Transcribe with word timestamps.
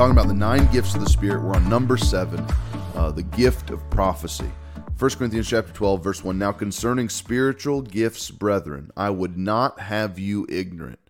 talking 0.00 0.16
about 0.16 0.28
the 0.28 0.32
nine 0.32 0.66
gifts 0.72 0.94
of 0.94 1.00
the 1.02 1.10
Spirit. 1.10 1.42
We're 1.42 1.56
on 1.56 1.68
number 1.68 1.98
seven, 1.98 2.42
uh, 2.94 3.10
the 3.10 3.22
gift 3.22 3.68
of 3.68 3.90
prophecy. 3.90 4.50
1 4.98 5.10
Corinthians 5.10 5.46
chapter 5.46 5.74
12, 5.74 6.02
verse 6.02 6.24
1. 6.24 6.38
Now 6.38 6.52
concerning 6.52 7.10
spiritual 7.10 7.82
gifts, 7.82 8.30
brethren, 8.30 8.90
I 8.96 9.10
would 9.10 9.36
not 9.36 9.78
have 9.78 10.18
you 10.18 10.46
ignorant. 10.48 11.00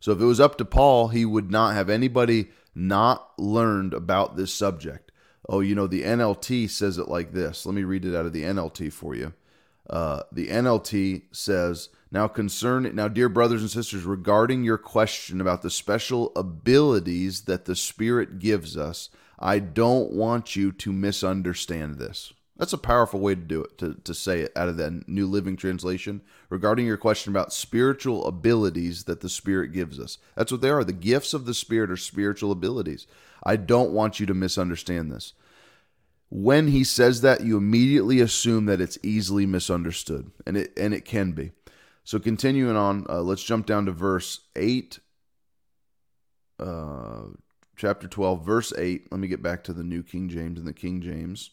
So 0.00 0.10
if 0.10 0.20
it 0.20 0.24
was 0.24 0.40
up 0.40 0.58
to 0.58 0.64
Paul, 0.64 1.06
he 1.06 1.24
would 1.24 1.52
not 1.52 1.74
have 1.74 1.88
anybody 1.88 2.50
not 2.74 3.30
learned 3.38 3.94
about 3.94 4.36
this 4.36 4.52
subject. 4.52 5.12
Oh, 5.48 5.60
you 5.60 5.76
know, 5.76 5.86
the 5.86 6.02
NLT 6.02 6.70
says 6.70 6.98
it 6.98 7.06
like 7.06 7.32
this. 7.32 7.64
Let 7.64 7.76
me 7.76 7.84
read 7.84 8.04
it 8.04 8.16
out 8.16 8.26
of 8.26 8.32
the 8.32 8.42
NLT 8.42 8.92
for 8.92 9.14
you. 9.14 9.32
Uh, 9.88 10.24
the 10.32 10.48
NLT 10.48 11.22
says, 11.30 11.90
now 12.10 12.26
concern 12.28 12.90
now, 12.94 13.08
dear 13.08 13.28
brothers 13.28 13.60
and 13.60 13.70
sisters, 13.70 14.04
regarding 14.04 14.64
your 14.64 14.78
question 14.78 15.40
about 15.40 15.62
the 15.62 15.70
special 15.70 16.32
abilities 16.34 17.42
that 17.42 17.66
the 17.66 17.76
Spirit 17.76 18.38
gives 18.38 18.76
us, 18.76 19.10
I 19.38 19.58
don't 19.58 20.12
want 20.12 20.56
you 20.56 20.72
to 20.72 20.92
misunderstand 20.92 21.98
this. 21.98 22.32
That's 22.56 22.74
a 22.74 22.78
powerful 22.78 23.20
way 23.20 23.34
to 23.34 23.40
do 23.40 23.62
it, 23.62 23.78
to, 23.78 23.94
to 24.04 24.12
say 24.12 24.40
it 24.40 24.52
out 24.54 24.68
of 24.68 24.76
that 24.76 25.08
New 25.08 25.26
Living 25.26 25.56
Translation 25.56 26.20
regarding 26.50 26.84
your 26.84 26.98
question 26.98 27.32
about 27.32 27.54
spiritual 27.54 28.26
abilities 28.26 29.04
that 29.04 29.20
the 29.20 29.30
Spirit 29.30 29.72
gives 29.72 29.98
us. 29.98 30.18
That's 30.36 30.52
what 30.52 30.60
they 30.60 30.68
are. 30.68 30.84
The 30.84 30.92
gifts 30.92 31.32
of 31.32 31.46
the 31.46 31.54
Spirit 31.54 31.90
are 31.90 31.96
spiritual 31.96 32.52
abilities. 32.52 33.06
I 33.42 33.56
don't 33.56 33.92
want 33.92 34.20
you 34.20 34.26
to 34.26 34.34
misunderstand 34.34 35.10
this. 35.10 35.32
When 36.28 36.68
he 36.68 36.84
says 36.84 37.22
that, 37.22 37.40
you 37.40 37.56
immediately 37.56 38.20
assume 38.20 38.66
that 38.66 38.80
it's 38.80 38.98
easily 39.02 39.46
misunderstood, 39.46 40.30
and 40.46 40.56
it 40.56 40.72
and 40.76 40.92
it 40.92 41.04
can 41.04 41.32
be. 41.32 41.52
So 42.10 42.18
continuing 42.18 42.74
on, 42.74 43.06
uh, 43.08 43.20
let's 43.20 43.44
jump 43.44 43.66
down 43.66 43.86
to 43.86 43.92
verse 43.92 44.40
eight, 44.56 44.98
uh, 46.58 47.26
chapter 47.76 48.08
twelve, 48.08 48.44
verse 48.44 48.72
eight. 48.76 49.06
Let 49.12 49.20
me 49.20 49.28
get 49.28 49.44
back 49.44 49.62
to 49.62 49.72
the 49.72 49.84
New 49.84 50.02
King 50.02 50.28
James 50.28 50.58
and 50.58 50.66
the 50.66 50.72
King 50.72 51.02
James. 51.02 51.50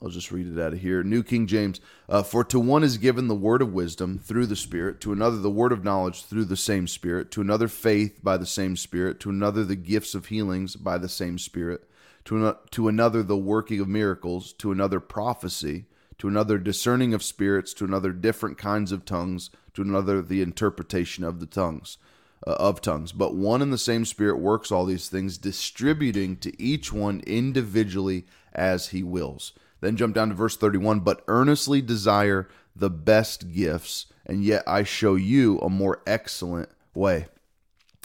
I'll 0.00 0.08
just 0.08 0.32
read 0.32 0.46
it 0.46 0.58
out 0.58 0.72
of 0.72 0.80
here. 0.80 1.02
New 1.02 1.22
King 1.22 1.46
James. 1.46 1.78
Uh, 2.08 2.22
For 2.22 2.42
to 2.44 2.58
one 2.58 2.82
is 2.82 2.96
given 2.96 3.28
the 3.28 3.34
word 3.34 3.60
of 3.60 3.74
wisdom 3.74 4.18
through 4.18 4.46
the 4.46 4.56
Spirit, 4.56 4.98
to 5.02 5.12
another 5.12 5.36
the 5.36 5.50
word 5.50 5.70
of 5.70 5.84
knowledge 5.84 6.24
through 6.24 6.46
the 6.46 6.56
same 6.56 6.86
Spirit, 6.86 7.30
to 7.32 7.42
another 7.42 7.68
faith 7.68 8.20
by 8.24 8.38
the 8.38 8.46
same 8.46 8.76
Spirit, 8.76 9.20
to 9.20 9.28
another 9.28 9.62
the 9.62 9.76
gifts 9.76 10.14
of 10.14 10.28
healings 10.28 10.74
by 10.74 10.96
the 10.96 11.10
same 11.10 11.36
Spirit, 11.36 11.86
to, 12.24 12.46
an- 12.46 12.56
to 12.70 12.88
another 12.88 13.22
the 13.22 13.36
working 13.36 13.78
of 13.80 13.88
miracles, 13.88 14.54
to 14.54 14.72
another 14.72 15.00
prophecy, 15.00 15.84
to 16.18 16.28
another 16.28 16.58
discerning 16.58 17.14
of 17.14 17.22
spirits, 17.22 17.74
to 17.74 17.84
another 17.84 18.12
different 18.12 18.58
kinds 18.58 18.92
of 18.92 19.04
tongues, 19.04 19.50
to 19.74 19.82
another 19.82 20.22
the 20.22 20.42
interpretation 20.42 21.24
of 21.24 21.40
the 21.40 21.46
tongues. 21.46 21.98
Uh, 22.46 22.50
of 22.58 22.82
tongues, 22.82 23.10
but 23.10 23.34
one 23.34 23.62
and 23.62 23.72
the 23.72 23.78
same 23.78 24.04
Spirit 24.04 24.38
works 24.38 24.70
all 24.70 24.84
these 24.84 25.08
things, 25.08 25.38
distributing 25.38 26.36
to 26.36 26.62
each 26.62 26.92
one 26.92 27.22
individually 27.26 28.26
as 28.52 28.88
he 28.88 29.02
wills. 29.02 29.54
Then 29.80 29.96
jump 29.96 30.14
down 30.14 30.28
to 30.28 30.34
verse 30.34 30.54
31 30.54 31.00
but 31.00 31.24
earnestly 31.26 31.80
desire 31.80 32.46
the 32.76 32.90
best 32.90 33.50
gifts, 33.52 34.06
and 34.26 34.44
yet 34.44 34.62
I 34.66 34.82
show 34.82 35.14
you 35.14 35.58
a 35.60 35.70
more 35.70 36.02
excellent 36.06 36.68
way. 36.92 37.28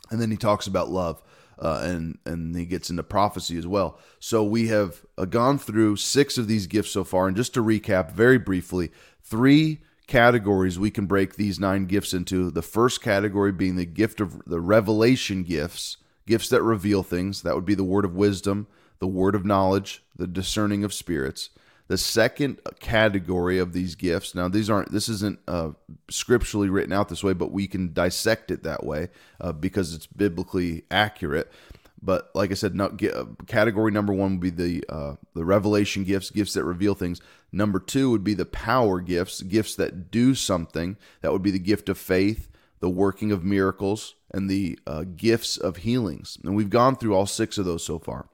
And 0.10 0.22
then 0.22 0.32
he 0.32 0.38
talks 0.38 0.68
about 0.68 0.90
love. 0.90 1.22
Uh, 1.62 1.82
and 1.84 2.18
and 2.26 2.56
he 2.56 2.66
gets 2.66 2.90
into 2.90 3.04
prophecy 3.04 3.58
as 3.58 3.68
well. 3.68 4.00
So 4.20 4.44
we 4.44 4.70
have 4.70 5.06
uh, 5.18 5.26
gone 5.26 5.58
through 5.58 5.98
six 5.98 6.38
of 6.38 6.48
these 6.48 6.68
gifts 6.68 6.92
so 6.92 7.04
far, 7.04 7.28
and 7.28 7.36
just 7.36 7.54
to 7.56 7.64
recap 7.64 8.12
very 8.12 8.38
briefly, 8.38 8.92
three 9.22 9.82
categories 10.08 10.80
we 10.80 10.90
can 10.90 11.06
break 11.06 11.36
these 11.36 11.60
nine 11.60 11.86
gifts 11.86 12.14
into. 12.14 12.50
The 12.50 12.62
first 12.62 13.02
category 13.02 13.52
being 13.52 13.76
the 13.76 13.86
gift 13.86 14.22
of 14.22 14.44
the 14.46 14.62
revelation 14.62 15.44
gifts, 15.44 15.98
gifts 16.26 16.50
that 16.50 16.64
reveal 16.64 17.04
things. 17.04 17.42
That 17.42 17.56
would 17.56 17.66
be 17.66 17.76
the 17.76 17.84
word 17.84 18.06
of 18.06 18.16
wisdom, 18.16 18.68
the 19.00 19.08
word 19.08 19.36
of 19.36 19.46
knowledge, 19.46 20.04
the 20.16 20.28
discerning 20.28 20.84
of 20.84 20.94
spirits. 20.94 21.50
The 21.90 21.98
second 21.98 22.60
category 22.80 23.58
of 23.58 23.74
these 23.74 23.96
gifts, 23.96 24.36
now 24.36 24.48
these 24.48 24.70
aren't, 24.70 24.92
this 24.92 25.10
isn't 25.10 25.40
uh, 25.48 25.72
scripturally 26.08 26.70
written 26.70 26.94
out 26.94 27.10
this 27.10 27.24
way, 27.24 27.34
but 27.34 27.52
we 27.52 27.66
can 27.66 27.94
dissect 27.94 28.52
it 28.52 28.62
that 28.62 28.86
way 28.86 29.10
uh, 29.42 29.54
because 29.54 29.96
it's 29.96 30.06
biblically 30.06 30.84
accurate. 30.92 31.52
But 32.00 32.30
like 32.36 32.52
I 32.52 32.54
said, 32.54 32.76
not, 32.76 33.04
uh, 33.04 33.26
category 33.48 33.92
number 33.92 34.14
one 34.14 34.34
would 34.34 34.40
be 34.40 34.52
the 34.52 34.86
uh, 34.88 35.16
the 35.34 35.44
revelation 35.44 36.04
gifts, 36.04 36.30
gifts 36.30 36.54
that 36.54 36.64
reveal 36.64 36.94
things. 36.94 37.22
Number 37.52 37.80
two 37.80 38.12
would 38.12 38.24
be 38.24 38.36
the 38.36 38.46
power 38.46 39.02
gifts, 39.02 39.42
gifts 39.42 39.76
that 39.76 40.12
do 40.12 40.36
something. 40.36 40.96
That 41.22 41.32
would 41.32 41.42
be 41.42 41.52
the 41.52 41.58
gift 41.60 41.90
of 41.90 41.98
faith, 41.98 42.50
the 42.82 42.90
working 42.90 43.32
of 43.32 43.44
miracles, 43.44 44.14
and 44.32 44.48
the 44.48 44.78
uh, 44.86 45.06
gifts 45.16 45.58
of 45.58 45.78
healings. 45.78 46.38
And 46.44 46.56
we've 46.56 46.70
gone 46.70 46.96
through 46.96 47.16
all 47.16 47.26
six 47.26 47.58
of 47.58 47.66
those 47.66 47.84
so 47.84 47.98
far. 47.98 48.30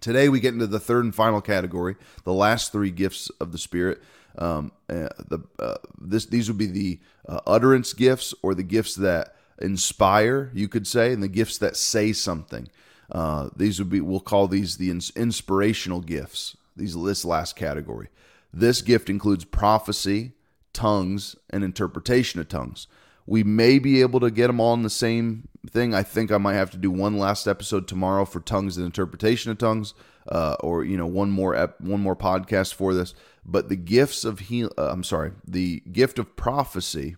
Today 0.00 0.28
we 0.28 0.40
get 0.40 0.54
into 0.54 0.66
the 0.66 0.80
third 0.80 1.04
and 1.04 1.14
final 1.14 1.40
category, 1.40 1.96
the 2.24 2.32
last 2.32 2.72
three 2.72 2.90
gifts 2.90 3.30
of 3.40 3.52
the 3.52 3.58
Spirit. 3.58 4.02
Um, 4.36 4.72
uh, 4.88 5.08
the 5.28 5.40
uh, 5.58 5.76
this 6.00 6.26
these 6.26 6.48
would 6.48 6.58
be 6.58 6.66
the 6.66 7.00
uh, 7.28 7.40
utterance 7.46 7.92
gifts 7.92 8.34
or 8.42 8.54
the 8.54 8.62
gifts 8.62 8.94
that 8.96 9.34
inspire, 9.60 10.50
you 10.54 10.68
could 10.68 10.86
say, 10.86 11.12
and 11.12 11.22
the 11.22 11.28
gifts 11.28 11.58
that 11.58 11.76
say 11.76 12.12
something. 12.12 12.68
Uh, 13.10 13.48
these 13.56 13.78
would 13.78 13.90
be 13.90 14.00
we'll 14.00 14.20
call 14.20 14.46
these 14.46 14.76
the 14.76 14.90
ins- 14.90 15.12
inspirational 15.16 16.00
gifts. 16.00 16.56
These 16.76 16.94
this 16.94 17.24
last 17.24 17.56
category. 17.56 18.08
This 18.52 18.82
gift 18.82 19.10
includes 19.10 19.44
prophecy, 19.44 20.32
tongues, 20.72 21.36
and 21.50 21.64
interpretation 21.64 22.40
of 22.40 22.48
tongues. 22.48 22.86
We 23.28 23.44
may 23.44 23.78
be 23.78 24.00
able 24.00 24.20
to 24.20 24.30
get 24.30 24.46
them 24.46 24.58
all 24.58 24.72
in 24.72 24.82
the 24.82 24.88
same 24.88 25.48
thing. 25.68 25.92
I 25.92 26.02
think 26.02 26.32
I 26.32 26.38
might 26.38 26.54
have 26.54 26.70
to 26.70 26.78
do 26.78 26.90
one 26.90 27.18
last 27.18 27.46
episode 27.46 27.86
tomorrow 27.86 28.24
for 28.24 28.40
tongues 28.40 28.78
and 28.78 28.86
interpretation 28.86 29.50
of 29.50 29.58
tongues, 29.58 29.92
uh, 30.28 30.56
or 30.60 30.82
you 30.82 30.96
know 30.96 31.06
one 31.06 31.30
more 31.30 31.54
ep- 31.54 31.78
one 31.78 32.00
more 32.00 32.16
podcast 32.16 32.72
for 32.72 32.94
this. 32.94 33.12
But 33.44 33.68
the 33.68 33.76
gifts 33.76 34.24
of 34.24 34.38
heal, 34.38 34.72
uh, 34.78 34.88
I'm 34.90 35.04
sorry, 35.04 35.32
the 35.46 35.80
gift 35.92 36.18
of 36.18 36.36
prophecy 36.36 37.16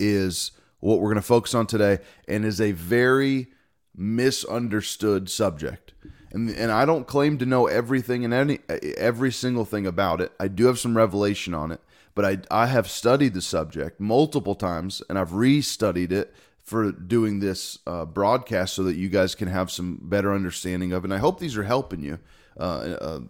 is 0.00 0.50
what 0.80 0.98
we're 0.98 1.10
going 1.10 1.16
to 1.16 1.22
focus 1.22 1.54
on 1.54 1.68
today, 1.68 2.00
and 2.26 2.44
is 2.44 2.60
a 2.60 2.72
very 2.72 3.46
misunderstood 3.94 5.30
subject. 5.30 5.94
And, 6.32 6.50
and 6.50 6.72
I 6.72 6.84
don't 6.84 7.06
claim 7.06 7.38
to 7.38 7.46
know 7.46 7.68
everything 7.68 8.24
and 8.24 8.34
any 8.34 8.58
every 8.96 9.30
single 9.30 9.64
thing 9.64 9.86
about 9.86 10.20
it. 10.20 10.32
I 10.40 10.48
do 10.48 10.66
have 10.66 10.80
some 10.80 10.96
revelation 10.96 11.54
on 11.54 11.70
it, 11.70 11.80
but 12.14 12.24
I 12.24 12.38
I 12.50 12.66
have 12.66 12.88
studied 12.88 13.34
the 13.34 13.42
subject 13.42 14.00
multiple 14.00 14.54
times 14.54 15.02
and 15.08 15.18
I've 15.18 15.30
restudied 15.30 16.12
it 16.12 16.34
for 16.64 16.92
doing 16.92 17.40
this 17.40 17.78
uh, 17.86 18.06
broadcast 18.06 18.74
so 18.74 18.82
that 18.84 18.96
you 18.96 19.10
guys 19.10 19.34
can 19.34 19.48
have 19.48 19.70
some 19.70 19.98
better 20.00 20.34
understanding 20.34 20.92
of 20.92 21.04
it. 21.04 21.06
And 21.08 21.14
I 21.14 21.18
hope 21.18 21.38
these 21.38 21.58
are 21.58 21.62
helping 21.62 22.00
you 22.00 22.18
uh, 22.58 22.62
uh, 22.62 23.20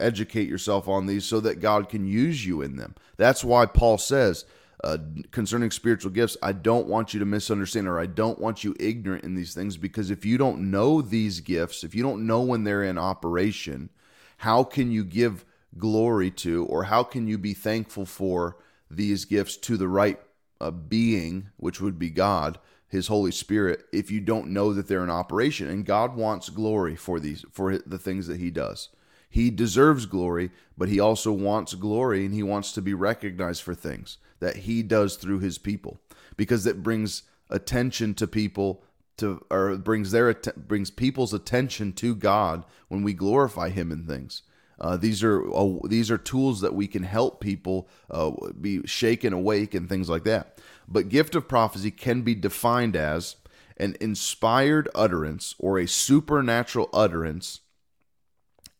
educate 0.00 0.48
yourself 0.48 0.88
on 0.88 1.06
these 1.06 1.26
so 1.26 1.38
that 1.40 1.60
God 1.60 1.90
can 1.90 2.06
use 2.06 2.46
you 2.46 2.62
in 2.62 2.76
them. 2.76 2.94
That's 3.18 3.44
why 3.44 3.66
Paul 3.66 3.98
says 3.98 4.46
uh, 4.82 4.96
concerning 5.30 5.70
spiritual 5.70 6.12
gifts, 6.12 6.38
I 6.42 6.52
don't 6.52 6.88
want 6.88 7.12
you 7.12 7.20
to 7.20 7.26
misunderstand 7.26 7.86
or 7.86 8.00
I 8.00 8.06
don't 8.06 8.38
want 8.38 8.64
you 8.64 8.74
ignorant 8.80 9.24
in 9.24 9.34
these 9.34 9.54
things 9.54 9.76
because 9.76 10.10
if 10.10 10.24
you 10.24 10.38
don't 10.38 10.70
know 10.70 11.02
these 11.02 11.40
gifts, 11.40 11.84
if 11.84 11.94
you 11.94 12.02
don't 12.02 12.26
know 12.26 12.40
when 12.40 12.64
they're 12.64 12.84
in 12.84 12.98
operation, 12.98 13.90
how 14.38 14.64
can 14.64 14.90
you 14.90 15.04
give 15.04 15.44
glory 15.78 16.30
to 16.30 16.64
or 16.66 16.84
how 16.84 17.02
can 17.02 17.26
you 17.26 17.38
be 17.38 17.54
thankful 17.54 18.06
for 18.06 18.56
these 18.90 19.24
gifts 19.24 19.56
to 19.56 19.76
the 19.76 19.88
right 19.88 20.20
uh, 20.60 20.70
being, 20.70 21.48
which 21.56 21.80
would 21.80 21.98
be 21.98 22.10
God, 22.10 22.58
His 22.88 23.08
Holy 23.08 23.32
Spirit, 23.32 23.84
if 23.92 24.10
you 24.10 24.20
don't 24.20 24.50
know 24.50 24.72
that 24.72 24.88
they're 24.88 25.04
in 25.04 25.10
operation? 25.10 25.68
And 25.68 25.86
God 25.86 26.16
wants 26.16 26.48
glory 26.48 26.96
for 26.96 27.18
these 27.18 27.44
for 27.52 27.78
the 27.78 27.98
things 27.98 28.26
that 28.26 28.38
He 28.38 28.50
does. 28.50 28.90
He 29.32 29.48
deserves 29.50 30.04
glory, 30.04 30.50
but 30.76 30.90
he 30.90 31.00
also 31.00 31.32
wants 31.32 31.72
glory 31.72 32.26
and 32.26 32.34
he 32.34 32.42
wants 32.42 32.70
to 32.72 32.82
be 32.82 32.92
recognized 32.92 33.62
for 33.62 33.74
things 33.74 34.18
that 34.40 34.56
he 34.56 34.82
does 34.82 35.16
through 35.16 35.38
his 35.38 35.56
people 35.56 36.02
because 36.36 36.66
it 36.66 36.82
brings 36.82 37.22
attention 37.48 38.12
to 38.12 38.26
people 38.26 38.84
to 39.16 39.42
or 39.50 39.78
brings 39.78 40.10
their 40.10 40.34
brings 40.34 40.90
people's 40.90 41.32
attention 41.32 41.94
to 41.94 42.14
God 42.14 42.66
when 42.88 43.02
we 43.02 43.14
glorify 43.14 43.70
him 43.70 43.90
in 43.90 44.06
things. 44.06 44.42
Uh, 44.82 44.96
these 44.96 45.22
are 45.22 45.48
uh, 45.54 45.78
these 45.84 46.10
are 46.10 46.18
tools 46.18 46.60
that 46.60 46.74
we 46.74 46.88
can 46.88 47.04
help 47.04 47.40
people 47.40 47.88
uh, 48.10 48.32
be 48.60 48.84
shaken 48.84 49.32
awake 49.32 49.74
and 49.74 49.88
things 49.88 50.10
like 50.10 50.24
that. 50.24 50.58
But 50.88 51.08
gift 51.08 51.36
of 51.36 51.48
prophecy 51.48 51.92
can 51.92 52.22
be 52.22 52.34
defined 52.34 52.96
as 52.96 53.36
an 53.76 53.96
inspired 54.00 54.88
utterance 54.94 55.54
or 55.58 55.78
a 55.78 55.86
supernatural 55.86 56.90
utterance 56.92 57.60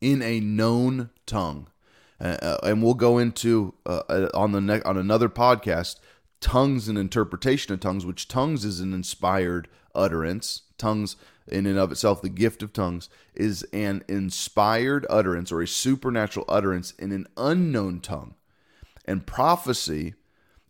in 0.01 0.21
a 0.23 0.41
known 0.41 1.11
tongue. 1.25 1.69
Uh, 2.21 2.59
and 2.65 2.83
we'll 2.83 2.95
go 2.95 3.19
into 3.19 3.75
uh, 3.87 4.03
uh, 4.09 4.29
on 4.35 4.53
the 4.53 4.61
ne- 4.61 4.83
on 4.83 4.97
another 4.97 5.29
podcast 5.29 6.01
tongues 6.41 6.89
and 6.89 6.99
interpretation 6.99 7.73
of 7.73 7.81
tongues, 7.81 8.05
which 8.05 8.27
tongues 8.27 8.65
is 8.65 8.81
an 8.81 8.93
inspired 8.93 9.69
utterance. 9.95 10.63
Tongues, 10.79 11.17
in 11.47 11.67
and 11.67 11.79
of 11.79 11.93
itself, 11.93 12.23
the 12.23 12.29
gift 12.29 12.63
of 12.63 12.73
tongues 12.73 13.09
is 13.35 13.63
an 13.73 14.05
inspired 14.09 15.07
utterance 15.11 15.51
or 15.53 15.63
a 15.63 15.67
supernatural 15.67 16.47
utterance 16.49 16.93
in 16.93 17.13
an 17.13 17.27
unknown 17.37 18.01
tongue. 18.01 18.35
And 19.05 19.27
prophecy 19.27 20.15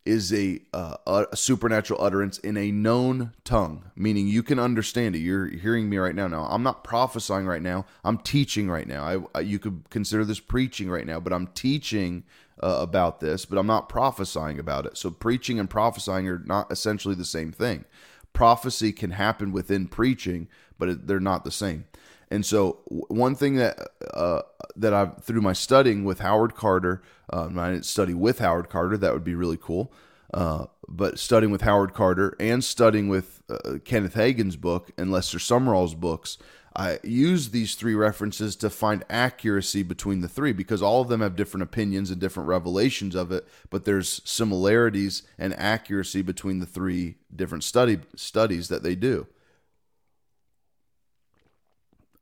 is 0.04 0.32
a, 0.32 0.60
uh, 0.72 0.96
a 1.06 1.36
supernatural 1.36 2.02
utterance 2.02 2.38
in 2.38 2.56
a 2.56 2.72
known 2.72 3.32
tongue, 3.44 3.84
meaning 3.94 4.26
you 4.26 4.42
can 4.42 4.58
understand 4.58 5.14
it. 5.14 5.20
You're 5.20 5.46
hearing 5.46 5.88
me 5.88 5.96
right 5.98 6.14
now. 6.14 6.26
Now, 6.26 6.46
I'm 6.50 6.64
not 6.64 6.82
prophesying 6.82 7.46
right 7.46 7.62
now. 7.62 7.86
I'm 8.02 8.18
teaching 8.18 8.68
right 8.68 8.86
now. 8.86 9.04
I, 9.04 9.38
I 9.38 9.40
you 9.42 9.58
could 9.58 9.84
consider 9.90 10.24
this 10.24 10.40
preaching 10.40 10.90
right 10.90 11.06
now, 11.06 11.20
but 11.20 11.32
I'm 11.32 11.46
teaching 11.48 12.24
uh, 12.60 12.78
about 12.80 13.20
this, 13.20 13.44
but 13.44 13.58
I'm 13.58 13.66
not 13.66 13.88
prophesying 13.88 14.58
about 14.58 14.86
it. 14.86 14.96
So, 14.96 15.10
preaching 15.10 15.60
and 15.60 15.70
prophesying 15.70 16.26
are 16.28 16.42
not 16.44 16.72
essentially 16.72 17.14
the 17.14 17.24
same 17.24 17.52
thing. 17.52 17.84
Prophecy 18.32 18.92
can 18.92 19.12
happen 19.12 19.52
within 19.52 19.86
preaching, 19.86 20.48
but 20.78 21.06
they're 21.06 21.20
not 21.20 21.44
the 21.44 21.50
same. 21.50 21.84
And 22.30 22.46
so, 22.46 22.80
one 22.86 23.34
thing 23.34 23.56
that 23.56 23.78
uh, 24.14 24.42
that 24.74 24.94
I've 24.94 25.22
through 25.22 25.42
my 25.42 25.52
studying 25.52 26.04
with 26.04 26.20
Howard 26.20 26.54
Carter, 26.54 27.02
um, 27.30 27.58
I 27.58 27.70
didn't 27.70 27.84
study 27.84 28.14
with 28.14 28.38
Howard 28.38 28.70
Carter. 28.70 28.96
That 28.96 29.12
would 29.12 29.24
be 29.24 29.34
really 29.34 29.58
cool. 29.60 29.92
Uh, 30.32 30.64
but 30.88 31.18
studying 31.18 31.52
with 31.52 31.60
Howard 31.60 31.92
Carter 31.92 32.34
and 32.40 32.64
studying 32.64 33.08
with 33.08 33.42
uh, 33.50 33.78
Kenneth 33.84 34.14
Hagin's 34.14 34.56
book 34.56 34.90
and 34.96 35.12
Lester 35.12 35.36
Sumrall's 35.36 35.94
books, 35.94 36.38
I 36.74 36.98
use 37.02 37.50
these 37.50 37.74
three 37.74 37.94
references 37.94 38.56
to 38.56 38.70
find 38.70 39.04
accuracy 39.10 39.82
between 39.82 40.20
the 40.20 40.28
three 40.28 40.52
because 40.52 40.80
all 40.80 41.02
of 41.02 41.08
them 41.08 41.20
have 41.20 41.36
different 41.36 41.62
opinions 41.62 42.10
and 42.10 42.20
different 42.20 42.48
revelations 42.48 43.14
of 43.14 43.30
it, 43.30 43.46
but 43.68 43.84
there's 43.84 44.22
similarities 44.24 45.22
and 45.38 45.58
accuracy 45.58 46.22
between 46.22 46.60
the 46.60 46.66
three 46.66 47.16
different 47.34 47.64
study 47.64 47.98
studies 48.16 48.68
that 48.68 48.82
they 48.82 48.94
do. 48.94 49.26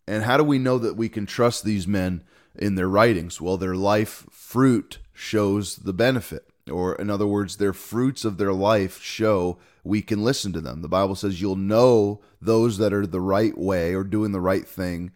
And 0.08 0.24
how 0.24 0.36
do 0.36 0.42
we 0.42 0.58
know 0.58 0.78
that 0.78 0.96
we 0.96 1.08
can 1.08 1.26
trust 1.26 1.64
these 1.64 1.86
men 1.86 2.24
in 2.56 2.74
their 2.74 2.88
writings? 2.88 3.40
Well, 3.40 3.56
their 3.56 3.76
life 3.76 4.26
fruit 4.32 4.98
shows 5.12 5.76
the 5.76 5.92
benefit. 5.92 6.49
Or, 6.70 6.94
in 6.94 7.10
other 7.10 7.26
words, 7.26 7.56
their 7.56 7.72
fruits 7.72 8.24
of 8.24 8.38
their 8.38 8.52
life 8.52 9.02
show 9.02 9.58
we 9.82 10.02
can 10.02 10.22
listen 10.22 10.52
to 10.52 10.60
them. 10.60 10.82
The 10.82 10.88
Bible 10.88 11.14
says 11.14 11.40
you'll 11.40 11.56
know 11.56 12.20
those 12.40 12.78
that 12.78 12.92
are 12.92 13.06
the 13.06 13.20
right 13.20 13.56
way 13.56 13.94
or 13.94 14.04
doing 14.04 14.32
the 14.32 14.40
right 14.40 14.66
thing, 14.66 15.12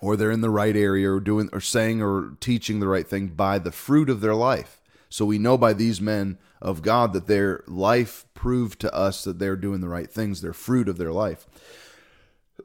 or 0.00 0.16
they're 0.16 0.30
in 0.30 0.40
the 0.40 0.50
right 0.50 0.76
area 0.76 1.10
or 1.10 1.20
doing 1.20 1.48
or 1.52 1.60
saying 1.60 2.02
or 2.02 2.36
teaching 2.40 2.80
the 2.80 2.88
right 2.88 3.06
thing 3.06 3.28
by 3.28 3.58
the 3.58 3.72
fruit 3.72 4.08
of 4.08 4.20
their 4.20 4.34
life. 4.34 4.80
So 5.08 5.24
we 5.24 5.38
know 5.38 5.58
by 5.58 5.72
these 5.72 6.00
men 6.00 6.38
of 6.62 6.82
God 6.82 7.12
that 7.12 7.26
their 7.26 7.64
life 7.66 8.24
proved 8.34 8.80
to 8.80 8.94
us 8.94 9.24
that 9.24 9.38
they're 9.38 9.56
doing 9.56 9.80
the 9.80 9.88
right 9.88 10.10
things, 10.10 10.40
their 10.40 10.52
fruit 10.52 10.88
of 10.88 10.98
their 10.98 11.12
life. 11.12 11.46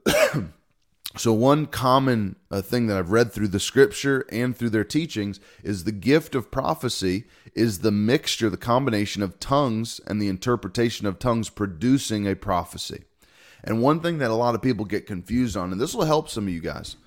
So, 1.18 1.32
one 1.32 1.68
common 1.68 2.36
uh, 2.52 2.62
thing 2.62 2.88
that 2.88 2.98
I've 2.98 3.12
read 3.12 3.32
through 3.32 3.48
the 3.48 3.60
scripture 3.60 4.26
and 4.32 4.56
through 4.56 4.72
their 4.72 4.84
teachings 4.84 5.40
is 5.64 5.84
the 5.84 5.94
gift 5.94 6.36
of 6.36 6.52
prophecy 6.52 7.24
is 7.54 7.80
the 7.80 7.92
mixture, 7.92 8.50
the 8.50 8.58
combination 8.58 9.24
of 9.24 9.40
tongues 9.40 10.02
and 10.08 10.22
the 10.22 10.28
interpretation 10.28 11.08
of 11.08 11.18
tongues 11.18 11.50
producing 11.50 12.28
a 12.28 12.36
prophecy. 12.36 13.06
And 13.64 13.82
one 13.82 14.02
thing 14.02 14.18
that 14.18 14.30
a 14.30 14.36
lot 14.36 14.56
of 14.56 14.62
people 14.62 14.84
get 14.84 15.08
confused 15.08 15.56
on, 15.56 15.72
and 15.72 15.80
this 15.80 15.96
will 15.96 16.04
help 16.04 16.30
some 16.30 16.48
of 16.48 16.54
you 16.54 16.60
guys, 16.60 16.98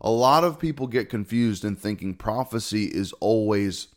a 0.00 0.10
lot 0.10 0.44
of 0.44 0.58
people 0.58 0.86
get 0.86 1.10
confused 1.10 1.62
in 1.62 1.76
thinking 1.76 2.14
prophecy 2.14 2.86
is 2.86 3.12
always 3.14 3.88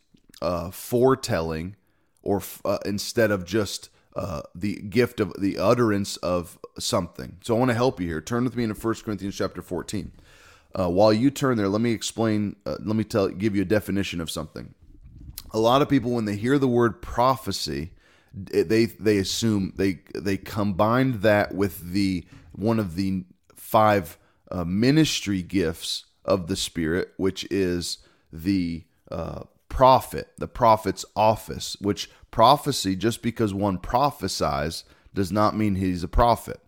uh, 0.42 0.70
foretelling 0.70 1.76
or 2.22 2.42
uh, 2.64 2.78
instead 2.84 3.30
of 3.30 3.46
just 3.46 3.88
uh, 4.14 4.42
the 4.54 4.76
gift 4.82 5.20
of 5.20 5.32
the 5.40 5.58
utterance 5.58 6.16
of 6.18 6.58
something. 6.78 7.38
So 7.42 7.56
I 7.56 7.58
want 7.58 7.70
to 7.70 7.74
help 7.74 8.00
you 8.00 8.06
here. 8.06 8.20
Turn 8.20 8.44
with 8.44 8.56
me 8.56 8.64
into 8.64 8.74
1 8.74 8.94
Corinthians 9.04 9.36
chapter 9.36 9.62
14. 9.62 10.12
Uh, 10.74 10.88
while 10.88 11.12
you 11.12 11.30
turn 11.30 11.56
there, 11.56 11.68
let 11.68 11.80
me 11.80 11.92
explain. 11.92 12.56
Uh, 12.64 12.76
let 12.80 12.96
me 12.96 13.04
tell, 13.04 13.28
give 13.28 13.54
you 13.54 13.62
a 13.62 13.66
definition 13.66 14.20
of 14.20 14.30
something. 14.30 14.74
A 15.52 15.58
lot 15.58 15.82
of 15.82 15.88
people, 15.88 16.12
when 16.12 16.24
they 16.24 16.36
hear 16.36 16.58
the 16.58 16.68
word 16.68 17.02
prophecy, 17.02 17.92
they 18.34 18.86
they 18.86 19.18
assume 19.18 19.74
they 19.76 20.00
they 20.14 20.38
combine 20.38 21.20
that 21.20 21.54
with 21.54 21.92
the 21.92 22.24
one 22.52 22.78
of 22.78 22.94
the 22.96 23.24
five 23.54 24.16
uh, 24.50 24.64
ministry 24.64 25.42
gifts 25.42 26.06
of 26.24 26.46
the 26.46 26.56
Spirit, 26.56 27.12
which 27.18 27.46
is 27.50 27.98
the 28.32 28.84
uh, 29.10 29.42
prophet, 29.72 30.28
the 30.36 30.46
prophet's 30.46 31.02
office, 31.16 31.78
which 31.80 32.10
prophecy, 32.30 32.94
just 32.94 33.22
because 33.22 33.54
one 33.54 33.78
prophesies, 33.78 34.84
does 35.14 35.32
not 35.32 35.56
mean 35.56 35.76
he's 35.76 36.04
a 36.04 36.08
prophet. 36.08 36.60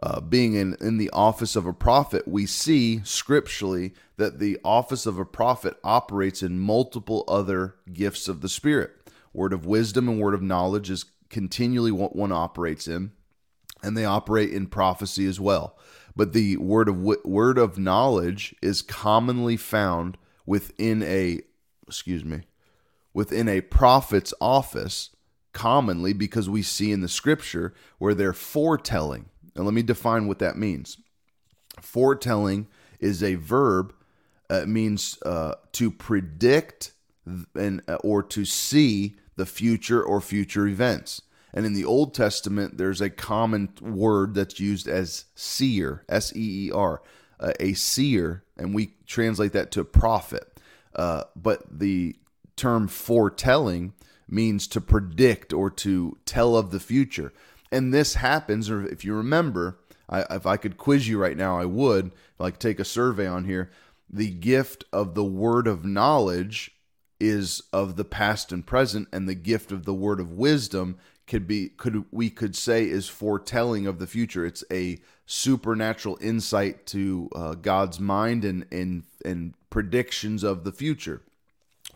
Uh, 0.00 0.20
being 0.20 0.54
in, 0.54 0.76
in 0.80 0.96
the 0.96 1.10
office 1.10 1.56
of 1.56 1.66
a 1.66 1.72
prophet, 1.72 2.28
we 2.28 2.46
see 2.46 3.00
scripturally 3.02 3.92
that 4.16 4.38
the 4.38 4.58
office 4.64 5.06
of 5.06 5.18
a 5.18 5.24
prophet 5.24 5.76
operates 5.82 6.40
in 6.40 6.60
multiple 6.60 7.24
other 7.26 7.74
gifts 7.92 8.28
of 8.28 8.42
the 8.42 8.48
Spirit. 8.48 8.92
Word 9.32 9.52
of 9.52 9.66
wisdom 9.66 10.08
and 10.08 10.20
word 10.20 10.34
of 10.34 10.42
knowledge 10.42 10.88
is 10.88 11.04
continually 11.28 11.90
what 11.90 12.14
one 12.14 12.30
operates 12.30 12.86
in, 12.86 13.10
and 13.82 13.96
they 13.96 14.04
operate 14.04 14.50
in 14.50 14.68
prophecy 14.68 15.26
as 15.26 15.40
well. 15.40 15.76
But 16.14 16.32
the 16.32 16.58
word 16.58 16.88
of 16.88 17.00
word 17.24 17.58
of 17.58 17.76
knowledge 17.76 18.54
is 18.62 18.82
commonly 18.82 19.56
found 19.56 20.16
within 20.46 21.02
a 21.02 21.40
excuse 21.86 22.24
me, 22.24 22.42
within 23.12 23.48
a 23.48 23.60
prophet's 23.60 24.34
office 24.40 25.10
commonly 25.52 26.12
because 26.12 26.50
we 26.50 26.62
see 26.62 26.92
in 26.92 27.00
the 27.00 27.08
scripture 27.08 27.72
where 27.98 28.14
they're 28.14 28.32
foretelling. 28.34 29.26
And 29.54 29.64
let 29.64 29.72
me 29.72 29.82
define 29.82 30.28
what 30.28 30.38
that 30.40 30.58
means. 30.58 30.98
Foretelling 31.80 32.66
is 33.00 33.22
a 33.22 33.36
verb. 33.36 33.94
Uh, 34.50 34.62
it 34.62 34.68
means 34.68 35.18
uh, 35.24 35.54
to 35.72 35.90
predict 35.90 36.92
and 37.54 37.82
uh, 37.88 37.94
or 38.04 38.22
to 38.22 38.44
see 38.44 39.16
the 39.36 39.46
future 39.46 40.02
or 40.02 40.20
future 40.20 40.66
events. 40.66 41.22
And 41.54 41.64
in 41.64 41.72
the 41.72 41.86
Old 41.86 42.12
Testament, 42.12 42.76
there's 42.76 43.00
a 43.00 43.08
common 43.08 43.70
word 43.80 44.34
that's 44.34 44.60
used 44.60 44.86
as 44.86 45.24
seer, 45.34 46.04
S 46.08 46.36
E 46.36 46.66
E 46.66 46.70
R, 46.70 47.02
uh, 47.40 47.52
a 47.58 47.72
seer, 47.72 48.44
and 48.58 48.74
we 48.74 48.94
translate 49.06 49.52
that 49.52 49.70
to 49.72 49.84
prophet. 49.84 50.55
Uh, 50.96 51.24
but 51.36 51.78
the 51.78 52.16
term 52.56 52.88
foretelling 52.88 53.92
means 54.28 54.66
to 54.66 54.80
predict 54.80 55.52
or 55.52 55.70
to 55.70 56.16
tell 56.24 56.56
of 56.56 56.70
the 56.70 56.80
future. 56.80 57.32
And 57.70 57.92
this 57.92 58.14
happens, 58.14 58.70
or 58.70 58.84
if 58.84 59.04
you 59.04 59.14
remember, 59.14 59.78
I, 60.08 60.24
if 60.30 60.46
I 60.46 60.56
could 60.56 60.78
quiz 60.78 61.08
you 61.08 61.18
right 61.18 61.36
now, 61.36 61.58
I 61.58 61.64
would 61.64 62.12
like 62.38 62.58
take 62.58 62.80
a 62.80 62.84
survey 62.84 63.26
on 63.26 63.44
here. 63.44 63.70
The 64.08 64.30
gift 64.30 64.84
of 64.92 65.14
the 65.14 65.24
word 65.24 65.66
of 65.66 65.84
knowledge 65.84 66.72
is 67.18 67.62
of 67.72 67.96
the 67.96 68.04
past 68.04 68.52
and 68.52 68.66
present, 68.66 69.08
and 69.12 69.28
the 69.28 69.34
gift 69.34 69.72
of 69.72 69.84
the 69.84 69.94
word 69.94 70.20
of 70.20 70.32
wisdom 70.32 70.96
could 71.26 71.46
be 71.46 71.70
could 71.70 72.04
we 72.12 72.30
could 72.30 72.54
say 72.54 72.88
is 72.88 73.08
foretelling 73.08 73.86
of 73.86 73.98
the 73.98 74.06
future. 74.06 74.46
It's 74.46 74.62
a 74.70 74.98
supernatural 75.26 76.18
insight 76.20 76.86
to 76.86 77.28
uh, 77.34 77.54
God's 77.54 77.98
mind 77.98 78.44
and 78.44 78.64
and 78.70 79.02
and 79.24 79.54
predictions 79.76 80.42
of 80.42 80.64
the 80.64 80.72
future. 80.72 81.20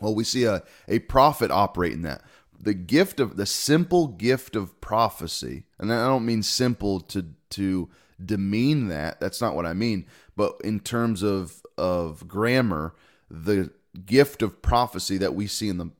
Well, 0.02 0.14
we 0.14 0.22
see 0.22 0.44
a, 0.44 0.62
a 0.86 0.98
prophet 0.98 1.50
operate 1.50 1.94
in 1.94 2.02
that. 2.02 2.20
The 2.60 2.74
gift 2.74 3.20
of 3.20 3.38
the 3.38 3.46
simple 3.46 4.06
gift 4.06 4.54
of 4.54 4.82
prophecy, 4.82 5.64
and 5.78 5.90
I 5.90 6.06
don't 6.06 6.26
mean 6.26 6.42
simple 6.42 7.00
to 7.00 7.28
to 7.52 7.88
demean 8.22 8.88
that. 8.88 9.18
That's 9.18 9.40
not 9.40 9.54
what 9.54 9.64
I 9.64 9.72
mean. 9.72 10.04
But 10.36 10.56
in 10.62 10.80
terms 10.80 11.22
of 11.22 11.62
of 11.78 12.28
grammar, 12.28 12.94
the 13.30 13.70
gift 14.04 14.42
of 14.42 14.60
prophecy 14.60 15.16
that 15.16 15.34
we 15.34 15.46
see 15.46 15.70
in 15.70 15.78
the 15.78 15.90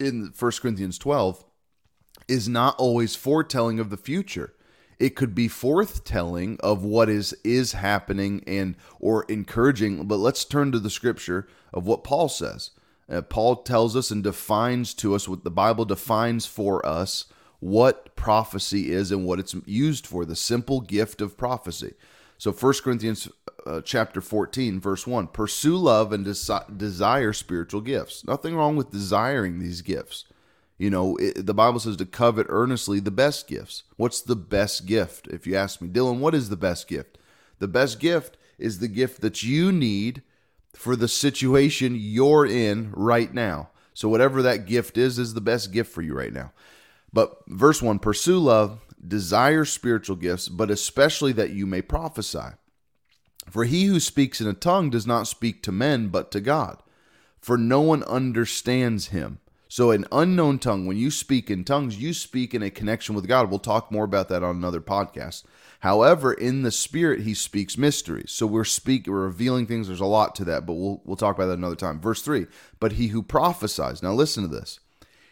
in 0.00 0.32
1 0.38 0.52
Corinthians 0.62 0.96
12 0.96 1.44
is 2.28 2.48
not 2.48 2.76
always 2.78 3.14
foretelling 3.14 3.78
of 3.78 3.90
the 3.90 3.98
future 3.98 4.54
it 4.98 5.16
could 5.16 5.34
be 5.34 5.48
forthtelling 5.48 6.58
of 6.60 6.82
what 6.82 7.08
is 7.08 7.34
is 7.44 7.72
happening 7.72 8.42
and 8.46 8.76
or 8.98 9.24
encouraging. 9.24 10.06
But 10.06 10.16
let's 10.16 10.44
turn 10.44 10.72
to 10.72 10.78
the 10.78 10.90
scripture 10.90 11.46
of 11.72 11.86
what 11.86 12.04
paul 12.04 12.28
says. 12.28 12.70
Uh, 13.08 13.22
paul 13.22 13.56
tells 13.56 13.94
us 13.94 14.10
and 14.10 14.22
defines 14.22 14.94
to 14.94 15.14
us 15.14 15.28
what 15.28 15.44
the 15.44 15.50
bible 15.50 15.84
defines 15.84 16.46
for 16.46 16.84
us 16.84 17.26
what 17.60 18.14
prophecy 18.16 18.92
is 18.92 19.10
and 19.10 19.24
what 19.24 19.38
it's 19.38 19.54
used 19.64 20.06
for 20.06 20.24
the 20.24 20.36
simple 20.36 20.80
gift 20.80 21.20
of 21.20 21.38
prophecy. 21.38 21.94
So 22.38 22.52
1 22.52 22.74
corinthians 22.82 23.28
uh, 23.64 23.80
chapter 23.80 24.20
14 24.20 24.78
verse 24.78 25.06
1 25.06 25.28
pursue 25.28 25.76
love 25.76 26.12
and 26.12 26.24
desi- 26.24 26.78
desire 26.78 27.32
spiritual 27.32 27.80
gifts. 27.80 28.24
Nothing 28.24 28.54
wrong 28.54 28.76
with 28.76 28.90
desiring 28.90 29.58
these 29.58 29.82
gifts 29.82 30.24
you 30.78 30.90
know, 30.90 31.16
it, 31.16 31.46
the 31.46 31.54
Bible 31.54 31.80
says 31.80 31.96
to 31.96 32.06
covet 32.06 32.46
earnestly 32.50 33.00
the 33.00 33.10
best 33.10 33.48
gifts. 33.48 33.84
What's 33.96 34.20
the 34.20 34.36
best 34.36 34.86
gift? 34.86 35.26
If 35.28 35.46
you 35.46 35.56
ask 35.56 35.80
me, 35.80 35.88
Dylan, 35.88 36.18
what 36.18 36.34
is 36.34 36.48
the 36.48 36.56
best 36.56 36.86
gift? 36.86 37.18
The 37.58 37.68
best 37.68 37.98
gift 37.98 38.36
is 38.58 38.78
the 38.78 38.88
gift 38.88 39.22
that 39.22 39.42
you 39.42 39.72
need 39.72 40.22
for 40.74 40.94
the 40.94 41.08
situation 41.08 41.96
you're 41.98 42.44
in 42.44 42.92
right 42.92 43.32
now. 43.32 43.70
So, 43.94 44.10
whatever 44.10 44.42
that 44.42 44.66
gift 44.66 44.98
is, 44.98 45.18
is 45.18 45.32
the 45.32 45.40
best 45.40 45.72
gift 45.72 45.90
for 45.90 46.02
you 46.02 46.14
right 46.14 46.32
now. 46.32 46.52
But 47.10 47.38
verse 47.46 47.80
1 47.80 47.98
pursue 47.98 48.38
love, 48.38 48.80
desire 49.06 49.64
spiritual 49.64 50.16
gifts, 50.16 50.50
but 50.50 50.70
especially 50.70 51.32
that 51.32 51.50
you 51.50 51.66
may 51.66 51.80
prophesy. 51.80 52.56
For 53.48 53.64
he 53.64 53.84
who 53.84 54.00
speaks 54.00 54.40
in 54.40 54.48
a 54.48 54.52
tongue 54.52 54.90
does 54.90 55.06
not 55.06 55.28
speak 55.28 55.62
to 55.62 55.72
men, 55.72 56.08
but 56.08 56.30
to 56.32 56.40
God. 56.40 56.82
For 57.40 57.56
no 57.56 57.80
one 57.80 58.02
understands 58.02 59.08
him 59.08 59.38
So, 59.68 59.90
an 59.90 60.06
unknown 60.12 60.60
tongue, 60.60 60.86
when 60.86 60.96
you 60.96 61.10
speak 61.10 61.50
in 61.50 61.64
tongues, 61.64 61.98
you 61.98 62.14
speak 62.14 62.54
in 62.54 62.62
a 62.62 62.70
connection 62.70 63.14
with 63.14 63.26
God. 63.26 63.50
We'll 63.50 63.58
talk 63.58 63.90
more 63.90 64.04
about 64.04 64.28
that 64.28 64.44
on 64.44 64.56
another 64.56 64.80
podcast. 64.80 65.42
However, 65.80 66.32
in 66.32 66.62
the 66.62 66.70
spirit, 66.70 67.20
he 67.20 67.34
speaks 67.34 67.76
mysteries. 67.76 68.30
So 68.30 68.46
we're 68.46 68.64
speaking, 68.64 69.12
we're 69.12 69.24
revealing 69.24 69.66
things. 69.66 69.88
There's 69.88 70.00
a 70.00 70.06
lot 70.06 70.34
to 70.36 70.44
that, 70.44 70.66
but 70.66 70.74
we'll 70.74 71.02
we'll 71.04 71.16
talk 71.16 71.36
about 71.36 71.46
that 71.46 71.58
another 71.58 71.76
time. 71.76 72.00
Verse 72.00 72.22
three. 72.22 72.46
But 72.78 72.92
he 72.92 73.08
who 73.08 73.22
prophesies. 73.22 74.02
Now 74.02 74.12
listen 74.12 74.42
to 74.42 74.48
this. 74.48 74.80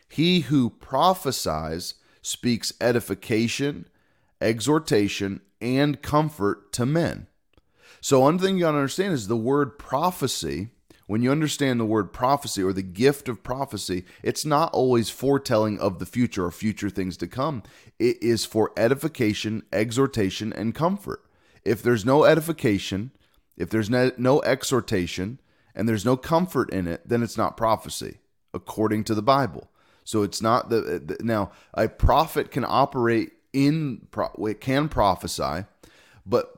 He 0.09 0.41
who 0.41 0.71
prophesies 0.71 1.95
speaks 2.23 2.73
edification, 2.81 3.89
exhortation, 4.41 5.41
and 5.61 6.03
comfort 6.03 6.73
to 6.73 6.87
men. 6.87 7.27
So 8.01 8.21
one 8.21 8.39
thing 8.39 8.57
you 8.57 8.65
gotta 8.65 8.79
understand 8.79 9.15
is 9.15 9.29
the 9.29 9.37
word 9.37 9.79
prophecy 9.79 10.71
when 11.07 11.23
you 11.23 11.31
understand 11.31 11.79
the 11.79 11.85
word 11.85 12.13
prophecy 12.13 12.63
or 12.63 12.73
the 12.73 12.83
gift 12.83 13.29
of 13.29 13.43
prophecy, 13.43 14.05
it's 14.23 14.45
not 14.45 14.73
always 14.73 15.11
foretelling 15.11 15.79
of 15.79 15.99
the 15.99 16.07
future 16.07 16.47
or 16.47 16.51
future 16.51 16.89
things 16.89 17.17
to 17.19 17.27
come. 17.27 17.63
It 17.99 18.23
is 18.23 18.45
for 18.45 18.73
edification, 18.77 19.65
exhortation, 19.73 20.53
and 20.53 20.75
comfort. 20.75 21.25
If 21.65 21.83
there's 21.83 22.05
no 22.05 22.25
edification, 22.25 23.11
if 23.57 23.71
there's 23.71 23.91
no, 23.91 24.43
exhortation, 24.43 25.41
and 25.75 25.89
there's 25.89 26.05
no 26.05 26.17
comfort 26.17 26.71
in 26.71 26.87
it, 26.87 27.09
then 27.09 27.23
it's 27.23 27.37
not 27.37 27.57
prophecy, 27.57 28.19
according 28.53 29.05
to 29.05 29.15
the 29.15 29.23
Bible. 29.23 29.71
So 30.05 30.23
it's 30.23 30.43
not 30.43 30.69
the 30.69 31.17
now 31.21 31.51
a 31.73 31.89
prophet 31.89 32.51
can 32.51 32.65
operate 32.67 33.33
in 33.53 34.07
it 34.39 34.61
can 34.61 34.89
prophesy, 34.89 35.65
but 36.27 36.55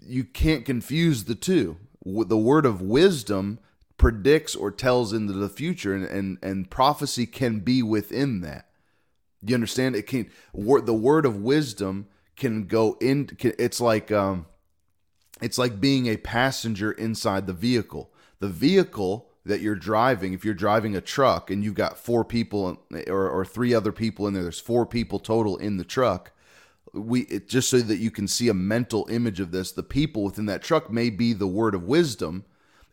you 0.00 0.24
can't 0.24 0.64
confuse 0.64 1.24
the 1.24 1.36
two. 1.36 1.76
The 2.04 2.36
word 2.36 2.66
of 2.66 2.82
wisdom 2.82 3.60
predicts 4.02 4.56
or 4.56 4.72
tells 4.72 5.12
into 5.12 5.32
the 5.32 5.48
future 5.48 5.94
and 5.94 6.04
and, 6.04 6.36
and 6.42 6.68
prophecy 6.68 7.24
can 7.24 7.60
be 7.60 7.84
within 7.84 8.40
that. 8.40 8.68
You 9.46 9.54
understand? 9.54 9.94
It 9.94 10.08
can 10.08 10.28
the 10.52 10.92
word 10.92 11.24
of 11.24 11.36
wisdom 11.36 12.08
can 12.34 12.66
go 12.66 12.96
in 13.00 13.28
can, 13.28 13.52
it's 13.60 13.80
like 13.80 14.10
um 14.10 14.46
it's 15.40 15.56
like 15.56 15.80
being 15.80 16.08
a 16.08 16.16
passenger 16.16 16.90
inside 16.90 17.46
the 17.46 17.52
vehicle. 17.52 18.12
The 18.40 18.48
vehicle 18.48 19.30
that 19.46 19.60
you're 19.60 19.76
driving 19.76 20.32
if 20.32 20.44
you're 20.44 20.52
driving 20.52 20.96
a 20.96 21.00
truck 21.00 21.48
and 21.48 21.62
you've 21.62 21.74
got 21.74 21.96
four 21.96 22.24
people 22.24 22.84
or, 23.06 23.30
or 23.30 23.44
three 23.44 23.72
other 23.72 23.92
people 23.92 24.26
in 24.26 24.34
there 24.34 24.42
there's 24.42 24.58
four 24.58 24.84
people 24.84 25.20
total 25.20 25.56
in 25.56 25.76
the 25.76 25.84
truck 25.84 26.32
we 26.92 27.22
it, 27.22 27.48
just 27.48 27.68
so 27.68 27.80
that 27.80 27.96
you 27.96 28.08
can 28.08 28.28
see 28.28 28.48
a 28.48 28.54
mental 28.54 29.04
image 29.10 29.40
of 29.40 29.50
this 29.50 29.72
the 29.72 29.82
people 29.82 30.22
within 30.22 30.46
that 30.46 30.62
truck 30.62 30.92
may 30.92 31.10
be 31.10 31.32
the 31.32 31.48
word 31.48 31.74
of 31.74 31.82
wisdom 31.82 32.44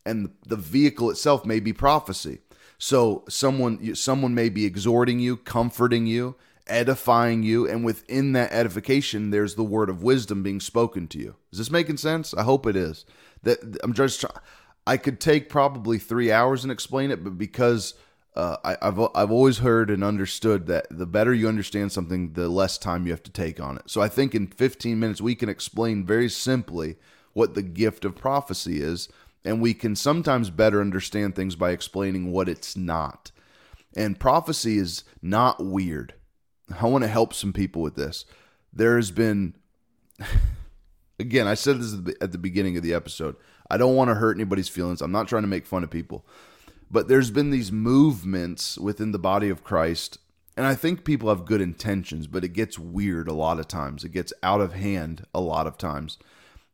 and 0.05 0.31
the 0.45 0.55
vehicle 0.55 1.09
itself 1.09 1.45
may 1.45 1.59
be 1.59 1.73
prophecy. 1.73 2.39
So 2.77 3.23
someone 3.27 3.95
someone 3.95 4.33
may 4.33 4.49
be 4.49 4.65
exhorting 4.65 5.19
you, 5.19 5.37
comforting 5.37 6.07
you, 6.07 6.35
edifying 6.67 7.43
you, 7.43 7.67
and 7.67 7.83
within 7.83 8.31
that 8.33 8.51
edification, 8.53 9.31
there's 9.31 9.55
the 9.55 9.63
word 9.63 9.89
of 9.89 10.01
wisdom 10.01 10.43
being 10.43 10.61
spoken 10.61 11.07
to 11.09 11.19
you. 11.19 11.35
Is 11.51 11.57
this 11.57 11.71
making 11.71 11.97
sense? 11.97 12.33
I 12.33 12.43
hope 12.43 12.65
it 12.65 12.75
is. 12.75 13.05
That 13.43 13.77
I'm 13.83 13.93
just 13.93 14.21
trying. 14.21 14.33
I 14.87 14.97
could 14.97 15.19
take 15.19 15.49
probably 15.49 15.99
three 15.99 16.31
hours 16.31 16.63
and 16.63 16.71
explain 16.71 17.11
it, 17.11 17.23
but 17.23 17.37
because 17.37 17.93
uh, 18.35 18.57
I, 18.63 18.77
have 18.81 18.99
I've 19.13 19.31
always 19.31 19.59
heard 19.59 19.89
and 19.89 20.03
understood 20.03 20.67
that 20.67 20.87
the 20.89 21.05
better 21.05 21.33
you 21.33 21.47
understand 21.47 21.91
something, 21.91 22.33
the 22.33 22.47
less 22.47 22.77
time 22.77 23.05
you 23.05 23.11
have 23.11 23.23
to 23.23 23.31
take 23.31 23.59
on 23.59 23.77
it. 23.77 23.83
So 23.87 24.01
I 24.01 24.07
think 24.07 24.33
in 24.33 24.47
15 24.47 24.99
minutes 24.99 25.21
we 25.21 25.35
can 25.35 25.49
explain 25.49 26.05
very 26.05 26.29
simply 26.29 26.95
what 27.33 27.53
the 27.53 27.61
gift 27.61 28.05
of 28.05 28.15
prophecy 28.15 28.81
is 28.81 29.09
and 29.45 29.61
we 29.61 29.73
can 29.73 29.95
sometimes 29.95 30.49
better 30.49 30.81
understand 30.81 31.35
things 31.35 31.55
by 31.55 31.71
explaining 31.71 32.31
what 32.31 32.49
it's 32.49 32.75
not. 32.75 33.31
And 33.95 34.19
prophecy 34.19 34.77
is 34.77 35.03
not 35.21 35.63
weird. 35.63 36.13
I 36.79 36.85
want 36.87 37.03
to 37.03 37.07
help 37.07 37.33
some 37.33 37.53
people 37.53 37.81
with 37.81 37.95
this. 37.95 38.25
There 38.71 38.97
has 38.97 39.11
been, 39.11 39.55
again, 41.19 41.47
I 41.47 41.55
said 41.55 41.79
this 41.79 41.95
at 42.21 42.31
the 42.31 42.37
beginning 42.37 42.77
of 42.77 42.83
the 42.83 42.93
episode. 42.93 43.35
I 43.69 43.77
don't 43.77 43.95
want 43.95 44.09
to 44.09 44.15
hurt 44.15 44.37
anybody's 44.37 44.69
feelings. 44.69 45.01
I'm 45.01 45.11
not 45.11 45.27
trying 45.27 45.43
to 45.43 45.47
make 45.47 45.65
fun 45.65 45.83
of 45.83 45.89
people. 45.89 46.25
But 46.91 47.07
there's 47.07 47.31
been 47.31 47.51
these 47.51 47.71
movements 47.71 48.77
within 48.77 49.11
the 49.11 49.19
body 49.19 49.49
of 49.49 49.63
Christ. 49.63 50.17
And 50.57 50.65
I 50.65 50.75
think 50.75 51.05
people 51.05 51.29
have 51.29 51.45
good 51.45 51.61
intentions, 51.61 52.27
but 52.27 52.43
it 52.43 52.49
gets 52.49 52.77
weird 52.77 53.27
a 53.27 53.33
lot 53.33 53.59
of 53.59 53.67
times. 53.67 54.03
It 54.03 54.11
gets 54.11 54.33
out 54.43 54.59
of 54.59 54.73
hand 54.73 55.25
a 55.33 55.39
lot 55.39 55.67
of 55.67 55.77
times. 55.77 56.17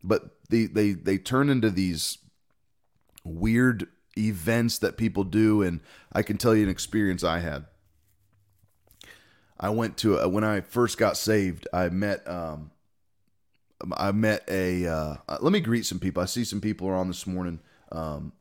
But 0.04 0.38
they, 0.50 0.66
they, 0.66 0.94
they 0.94 1.18
turn 1.18 1.50
into 1.50 1.70
these 1.70 2.18
weird 3.26 3.88
events 4.18 4.78
that 4.78 4.96
people 4.96 5.26
do. 5.26 5.62
And 5.62 5.82
I 6.14 6.22
can 6.22 6.38
tell 6.38 6.56
you 6.56 6.64
an 6.64 6.70
experience 6.70 7.24
I 7.24 7.40
had. 7.40 7.66
I 9.60 9.70
went 9.70 9.98
to 9.98 10.18
a, 10.18 10.30
when 10.30 10.44
I 10.44 10.62
first 10.62 10.98
got 10.98 11.18
saved. 11.18 11.68
I 11.74 11.90
met 11.90 12.28
um, 12.28 12.72
I 13.94 14.12
met 14.12 14.44
a. 14.48 14.88
Uh, 14.88 15.16
let 15.40 15.52
me 15.52 15.60
greet 15.60 15.86
some 15.86 16.00
people. 16.00 16.22
I 16.22 16.26
see 16.26 16.44
some 16.44 16.62
people 16.62 16.88
are 16.88 16.96
on 16.96 17.08
this 17.08 17.28
morning. 17.28 17.60
Um, 17.92 18.34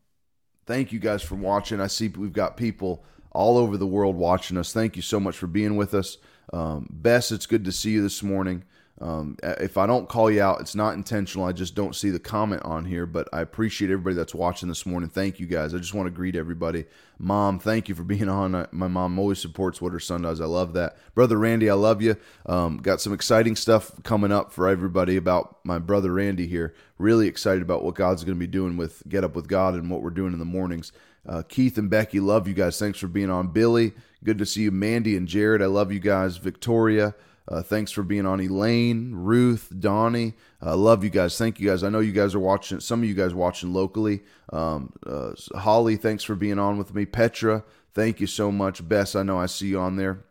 thank 0.67 0.93
you 0.93 0.99
guys 0.99 1.23
for 1.23 1.35
watching. 1.35 1.81
I 1.81 1.87
see 1.87 2.09
we've 2.09 2.33
got 2.33 2.57
people 2.57 3.05
all 3.31 3.59
over 3.59 3.77
the 3.77 3.87
world 3.87 4.17
watching 4.17 4.57
us. 4.57 4.73
Thank 4.73 4.97
you 4.97 5.03
so 5.03 5.19
much 5.19 5.37
for 5.37 5.47
being 5.47 5.77
with 5.77 5.95
us. 5.95 6.19
Um, 6.53 6.89
Bess, 6.91 7.33
it's 7.33 7.47
good 7.47 7.65
to 7.65 7.73
see 7.73 7.93
you 7.93 8.03
this 8.03 8.23
morning. 8.23 8.65
Um, 9.01 9.37
if 9.43 9.77
I 9.77 9.87
don't 9.87 10.09
call 10.09 10.31
you 10.31 10.41
out, 10.41 10.61
it's 10.61 10.77
not 10.77 10.95
intentional. 10.95 11.45
I 11.45 11.53
just 11.53 11.75
don't 11.75 11.97
see 11.97 12.11
the 12.11 12.21
comment 12.21 12.63
on 12.65 12.85
here, 12.85 13.07
but 13.07 13.29
I 13.33 13.41
appreciate 13.41 13.91
everybody 13.91 14.15
that's 14.15 14.35
watching 14.35 14.69
this 14.69 14.87
morning. 14.87 15.09
Thank 15.11 15.41
you 15.41 15.47
guys. 15.47 15.75
I 15.75 15.79
just 15.79 15.95
want 15.95 16.07
to 16.07 16.13
greet 16.13 16.37
everybody. 16.37 16.85
Mom, 17.19 17.59
thank 17.59 17.89
you 17.89 17.95
for 17.97 18.05
being 18.05 18.29
on. 18.29 18.69
My 18.71 18.87
mom 18.87 19.19
always 19.19 19.41
supports 19.41 19.81
what 19.81 19.93
her 19.93 20.01
son 20.01 20.23
does. 20.23 20.41
I 20.41 20.47
love 20.47 20.75
that. 20.75 20.97
Brother 21.15 21.39
Randy, 21.39 21.69
I 21.69 21.75
love 21.75 22.03
you. 22.03 22.17
Um, 22.47 22.79
got 22.79 23.01
some 23.01 23.13
exciting 23.13 23.57
stuff 23.57 23.91
coming 24.05 24.31
up 24.31 24.53
for 24.53 24.69
everybody 24.69 25.17
about 25.17 25.59
my 25.65 25.81
brother 25.81 26.13
Randy 26.13 26.47
here. 26.47 26.73
Really 26.97 27.27
excited 27.27 27.63
about 27.63 27.83
what 27.83 27.97
God's 27.97 28.23
going 28.23 28.37
to 28.37 28.41
be 28.41 28.47
doing 28.47 28.77
with 28.77 29.03
Get 29.09 29.25
Up 29.25 29.35
with 29.35 29.49
God 29.49 29.75
and 29.75 29.91
what 29.91 30.03
we're 30.03 30.11
doing 30.11 30.33
in 30.33 30.39
the 30.39 30.45
mornings. 30.45 30.93
Uh, 31.27 31.43
Keith 31.43 31.79
and 31.79 31.91
Becky, 31.91 32.21
love 32.21 32.47
you 32.47 32.55
guys. 32.55 32.79
Thanks 32.79 32.99
for 32.99 33.09
being 33.09 33.31
on. 33.31 33.49
Billy, 33.49 33.93
good 34.23 34.39
to 34.39 34.47
see 34.47 34.63
you. 34.63 34.71
Mandy 34.71 35.17
and 35.17 35.27
Jared, 35.27 35.63
I 35.63 35.67
love 35.67 35.91
you 35.91 35.99
guys. 35.99 36.37
Victoria, 36.37 37.15
uh, 37.47 37.63
thanks 37.63 37.91
for 37.91 38.03
being 38.03 38.27
on, 38.27 38.41
Elaine, 38.41 39.13
Ruth, 39.15 39.73
Donnie. 39.79 40.35
I 40.63 40.71
uh, 40.71 40.77
love 40.77 41.05
you 41.05 41.11
guys. 41.11 41.37
Thank 41.37 41.61
you 41.61 41.69
guys. 41.69 41.83
I 41.83 41.91
know 41.91 42.01
you 42.01 42.13
guys 42.13 42.35
are 42.35 42.41
watching. 42.41 42.81
Some 42.81 43.03
of 43.03 43.09
you 43.09 43.15
guys 43.15 43.35
watching 43.35 43.73
locally. 43.73 44.23
Um, 44.53 44.93
uh, 45.07 45.33
Holly, 45.55 45.97
thanks 45.97 46.25
for 46.25 46.35
being 46.35 46.59
on 46.59 46.79
with 46.79 46.95
me. 46.95 47.05
Petra, 47.05 47.65
thank 47.93 48.21
you 48.21 48.27
so 48.27 48.51
much. 48.51 48.87
Bess, 48.87 49.15
I 49.15 49.23
know 49.23 49.39
I 49.39 49.47
see 49.47 49.69
you 49.69 49.79
on 49.79 49.97
there. 49.97 50.25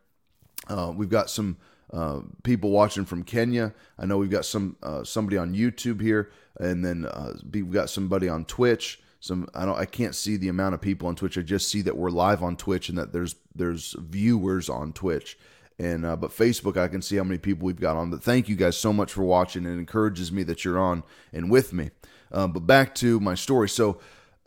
Uh, 0.68 0.92
we've 0.96 1.10
got 1.10 1.30
some 1.30 1.58
uh, 1.92 2.22
people 2.42 2.72
watching 2.72 3.06
from 3.06 3.24
Kenya. 3.24 3.74
I 4.00 4.06
know 4.06 4.18
we've 4.18 4.32
got 4.32 4.46
some 4.46 4.78
uh, 4.82 5.04
somebody 5.04 5.38
on 5.38 5.54
YouTube 5.54 6.02
here, 6.02 6.32
and 6.60 6.84
then 6.84 7.08
we've 7.52 7.72
got 7.72 7.90
somebody 7.90 8.28
on 8.28 8.46
Twitch 8.46 9.00
some 9.24 9.48
I 9.56 9.64
don't 9.66 9.80
I 9.80 9.86
can't 9.86 10.14
see 10.14 10.36
the 10.36 10.50
amount 10.50 10.76
of 10.76 10.82
people 10.82 11.08
on 11.08 11.16
Twitch. 11.16 11.38
I 11.38 11.44
just 11.44 11.70
see 11.70 11.82
that 11.84 11.96
we're 11.96 12.10
live 12.10 12.44
on 12.44 12.58
Twitch 12.58 12.90
and 12.90 12.98
that 12.98 13.14
there's 13.14 13.36
there's 13.56 13.96
viewers 13.98 14.68
on 14.68 14.92
Twitch. 14.92 15.38
And 15.80 16.06
uh, 16.06 16.16
but 16.16 16.32
Facebook, 16.32 16.78
I 16.78 16.88
can 16.88 17.02
see 17.02 17.18
how 17.18 17.24
many 17.24 17.38
people 17.38 17.66
we've 17.66 17.80
got 17.80 17.98
on. 17.98 18.12
But 18.12 18.24
thank 18.24 18.48
you 18.48 18.56
guys 18.56 18.78
so 18.78 18.94
much 18.94 19.12
for 19.12 19.24
watching. 19.24 19.66
It 19.66 19.72
encourages 19.72 20.32
me 20.32 20.44
that 20.44 20.64
you're 20.64 20.80
on 20.80 21.04
and 21.32 21.50
with 21.50 21.74
me. 21.74 21.92
Um, 22.32 22.52
but 22.52 22.62
back 22.62 22.96
to 22.96 23.20
my 23.20 23.36
story. 23.36 23.70
So 23.70 24.00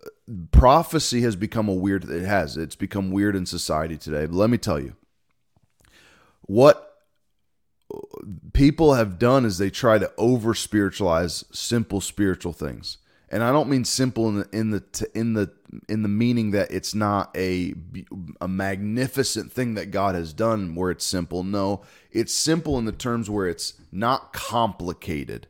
uh, 0.04 0.08
prophecy 0.50 1.22
has 1.22 1.36
become 1.36 1.68
a 1.68 1.74
weird. 1.74 2.04
It 2.08 2.24
has. 2.24 2.56
It's 2.56 2.76
become 2.76 3.10
weird 3.10 3.34
in 3.34 3.46
society 3.46 3.96
today. 3.96 4.26
But 4.26 4.36
let 4.36 4.50
me 4.50 4.58
tell 4.58 4.78
you, 4.78 4.94
what 6.42 6.96
uh, 7.92 7.98
people 8.52 8.94
have 8.94 9.18
done 9.18 9.44
is 9.44 9.58
they 9.58 9.70
try 9.70 9.98
to 9.98 10.12
over 10.16 10.54
spiritualize 10.54 11.44
simple 11.52 12.00
spiritual 12.00 12.52
things 12.52 12.98
and 13.28 13.42
I 13.42 13.52
don't 13.52 13.68
mean 13.68 13.84
simple 13.84 14.28
in 14.28 14.36
the 14.38 14.48
in 14.52 14.70
the 14.70 15.10
in 15.14 15.32
the 15.34 15.52
in 15.88 16.02
the 16.02 16.08
meaning 16.08 16.50
that 16.52 16.70
it's 16.70 16.94
not 16.94 17.36
a 17.36 17.74
a 18.40 18.48
magnificent 18.48 19.52
thing 19.52 19.74
that 19.74 19.90
God 19.90 20.14
has 20.14 20.32
done 20.32 20.74
where 20.74 20.90
it's 20.90 21.06
simple. 21.06 21.42
No, 21.42 21.82
it's 22.12 22.34
simple 22.34 22.78
in 22.78 22.84
the 22.84 22.92
terms 22.92 23.28
where 23.28 23.48
it's 23.48 23.74
not 23.92 24.32
complicated. 24.32 25.48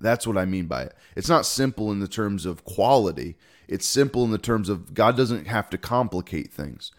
That's 0.00 0.26
what 0.26 0.36
I 0.36 0.44
mean 0.44 0.66
by 0.66 0.82
it. 0.82 0.94
It's 1.14 1.28
not 1.28 1.46
simple 1.46 1.90
in 1.90 2.00
the 2.00 2.08
terms 2.08 2.46
of 2.46 2.64
quality. 2.64 3.36
It's 3.68 3.86
simple 3.86 4.24
in 4.24 4.30
the 4.30 4.38
terms 4.38 4.68
of 4.68 4.94
God 4.94 5.16
doesn't 5.16 5.46
have 5.46 5.70
to 5.70 5.78
complicate 5.78 6.52
things. 6.52 6.92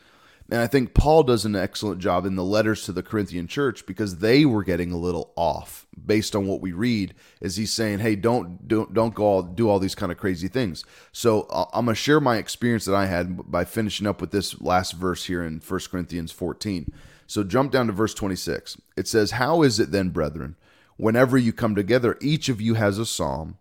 And 0.50 0.62
I 0.62 0.68
think 0.68 0.94
Paul 0.94 1.24
does 1.24 1.44
an 1.44 1.58
excellent 1.58 2.00
job 2.00 2.26
in 2.26 2.36
the 2.36 2.44
letters 2.44 2.84
to 2.84 2.94
the 2.94 3.04
Corinthian 3.04 3.48
church 3.48 3.86
because 3.86 4.20
they 4.20 4.46
were 4.46 4.64
getting 4.64 4.94
a 4.94 4.98
little 4.98 5.34
off 5.36 5.88
based 6.06 6.36
on 6.38 6.48
what 6.48 6.62
we 6.62 6.72
read 6.72 7.14
is 7.42 7.58
he's 7.58 7.74
saying, 7.74 8.00
"Hey, 8.00 8.16
don't 8.16 8.66
don't 8.66 8.94
don't 8.94 9.14
go 9.14 9.26
all 9.26 9.44
do 9.44 9.68
all 9.68 9.80
these 9.80 9.96
kind 9.96 10.12
of 10.12 10.18
crazy 10.18 10.48
things." 10.48 10.86
So 11.12 11.42
uh, 11.44 11.66
I'm 11.74 11.86
going 11.86 11.96
to 11.96 12.02
share 12.02 12.22
my 12.22 12.38
experience 12.38 12.86
that 12.86 12.96
I 12.96 13.08
had 13.08 13.52
by 13.52 13.66
finishing 13.66 14.08
up 14.08 14.22
with 14.22 14.32
this 14.32 14.62
last 14.62 14.94
verse 14.94 15.26
here 15.26 15.44
in 15.44 15.60
1 15.60 15.80
Corinthians 15.92 16.32
14. 16.32 16.94
So 17.26 17.44
jump 17.44 17.74
down 17.74 17.88
to 17.88 17.94
verse 17.94 18.14
26. 18.14 18.78
It 18.96 19.08
says, 19.08 19.32
"How 19.32 19.64
is 19.64 19.82
it 19.82 19.92
then, 19.92 20.10
brethren, 20.10 20.56
whenever 20.96 21.38
you 21.38 21.52
come 21.52 21.76
together, 21.76 22.18
each 22.22 22.48
of 22.48 22.62
you 22.62 22.76
has 22.76 22.98
a 22.98 23.06
psalm, 23.06 23.58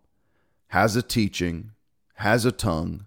has 0.68 0.94
a 0.94 1.02
teaching, 1.02 1.72
has 2.14 2.44
a 2.44 2.52
tongue, 2.52 3.06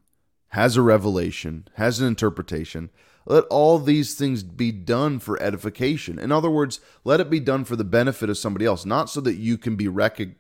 has 0.50 0.76
a 0.76 0.82
revelation, 0.82 1.66
has 1.76 2.02
an 2.02 2.08
interpretation?" 2.08 2.90
Let 3.30 3.44
all 3.46 3.78
these 3.78 4.16
things 4.16 4.42
be 4.42 4.72
done 4.72 5.20
for 5.20 5.42
edification. 5.42 6.18
In 6.18 6.32
other 6.32 6.50
words, 6.50 6.82
let 7.04 7.20
it 7.20 7.30
be 7.30 7.40
done 7.40 7.64
for 7.64 7.76
the 7.76 7.84
benefit 7.84 8.28
of 8.28 8.40
somebody 8.40 8.66
else, 8.66 8.86
not 8.86 9.10
so 9.10 9.22
that 9.22 9.36
you 9.36 9.58
can 9.58 9.76
be 9.76 9.88
rec- 9.88 10.36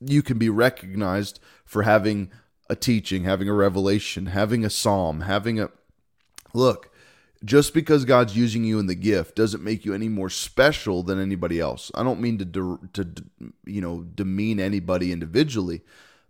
you 0.00 0.22
can 0.22 0.38
be 0.38 0.48
recognized 0.48 1.38
for 1.64 1.82
having 1.82 2.30
a 2.70 2.74
teaching, 2.74 3.24
having 3.24 3.48
a 3.50 3.52
revelation, 3.52 4.26
having 4.26 4.64
a 4.64 4.70
psalm, 4.70 5.20
having 5.20 5.60
a 5.60 5.70
look. 6.54 6.90
Just 7.44 7.74
because 7.74 8.06
God's 8.06 8.34
using 8.34 8.64
you 8.64 8.78
in 8.78 8.86
the 8.86 8.94
gift 8.94 9.36
doesn't 9.36 9.62
make 9.62 9.84
you 9.84 9.92
any 9.92 10.08
more 10.08 10.30
special 10.30 11.02
than 11.02 11.20
anybody 11.20 11.60
else. 11.60 11.92
I 11.94 12.02
don't 12.02 12.20
mean 12.20 12.38
to 12.38 12.80
to 12.94 13.12
you 13.66 13.82
know 13.82 14.02
demean 14.14 14.58
anybody 14.58 15.12
individually, 15.12 15.82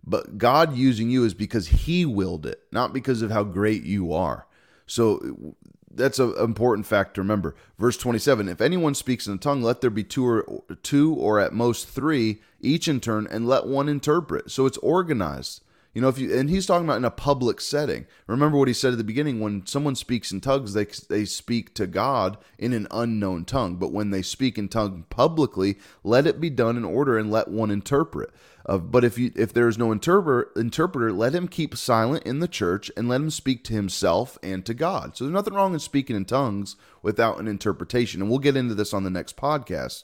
but 0.03 0.37
God 0.37 0.75
using 0.75 1.09
you 1.09 1.23
is 1.23 1.33
because 1.33 1.67
He 1.69 2.05
willed 2.05 2.45
it, 2.45 2.63
not 2.73 2.91
because 2.91 3.21
of 3.21 3.31
how 3.31 3.45
great 3.45 3.83
you 3.83 4.11
are. 4.11 4.47
So 4.85 5.55
that's 5.97 6.19
an 6.19 6.33
important 6.37 6.85
fact 6.85 7.15
to 7.15 7.21
remember. 7.21 7.55
Verse 7.77 7.97
27 7.97 8.47
If 8.47 8.61
anyone 8.61 8.95
speaks 8.95 9.27
in 9.27 9.33
a 9.33 9.37
tongue, 9.37 9.61
let 9.61 9.81
there 9.81 9.89
be 9.89 10.03
two 10.03 10.25
or, 10.25 10.63
two 10.83 11.13
or 11.15 11.39
at 11.39 11.53
most 11.53 11.89
three, 11.89 12.39
each 12.61 12.87
in 12.87 12.99
turn, 12.99 13.27
and 13.29 13.47
let 13.47 13.65
one 13.65 13.89
interpret. 13.89 14.51
So 14.51 14.65
it's 14.65 14.77
organized. 14.77 15.61
You 15.93 16.01
know, 16.01 16.09
if 16.09 16.19
you 16.19 16.37
and 16.37 16.49
he's 16.49 16.65
talking 16.65 16.85
about 16.85 16.97
in 16.97 17.05
a 17.05 17.11
public 17.11 17.59
setting. 17.59 18.05
Remember 18.27 18.57
what 18.57 18.67
he 18.67 18.73
said 18.73 18.91
at 18.91 18.97
the 18.97 19.03
beginning 19.03 19.39
when 19.39 19.65
someone 19.65 19.95
speaks 19.95 20.31
in 20.31 20.41
tongues, 20.41 20.73
they 20.73 20.85
they 20.85 21.25
speak 21.25 21.73
to 21.75 21.87
God 21.87 22.37
in 22.57 22.73
an 22.73 22.87
unknown 22.91 23.45
tongue. 23.45 23.77
But 23.77 23.91
when 23.91 24.11
they 24.11 24.21
speak 24.21 24.57
in 24.57 24.69
tongue 24.69 25.05
publicly, 25.09 25.77
let 26.03 26.27
it 26.27 26.39
be 26.39 26.49
done 26.49 26.77
in 26.77 26.85
order 26.85 27.17
and 27.17 27.31
let 27.31 27.47
one 27.47 27.71
interpret. 27.71 28.31
Uh, 28.67 28.77
but 28.77 29.05
if 29.05 29.17
you 29.17 29.31
if 29.35 29.53
there 29.53 29.67
is 29.67 29.77
no 29.77 29.91
interpreter, 29.91 30.51
interpreter, 30.59 31.13
let 31.13 31.33
him 31.33 31.47
keep 31.47 31.75
silent 31.75 32.23
in 32.25 32.39
the 32.39 32.47
church 32.47 32.91
and 32.97 33.07
let 33.07 33.21
him 33.21 33.31
speak 33.31 33.63
to 33.63 33.73
himself 33.73 34.37
and 34.43 34.65
to 34.65 34.73
God. 34.73 35.15
So 35.15 35.23
there's 35.23 35.33
nothing 35.33 35.53
wrong 35.53 35.73
in 35.73 35.79
speaking 35.79 36.15
in 36.15 36.25
tongues 36.25 36.75
without 37.01 37.39
an 37.39 37.47
interpretation, 37.47 38.21
and 38.21 38.29
we'll 38.29 38.39
get 38.39 38.57
into 38.57 38.75
this 38.75 38.93
on 38.93 39.03
the 39.03 39.09
next 39.09 39.37
podcast. 39.37 40.03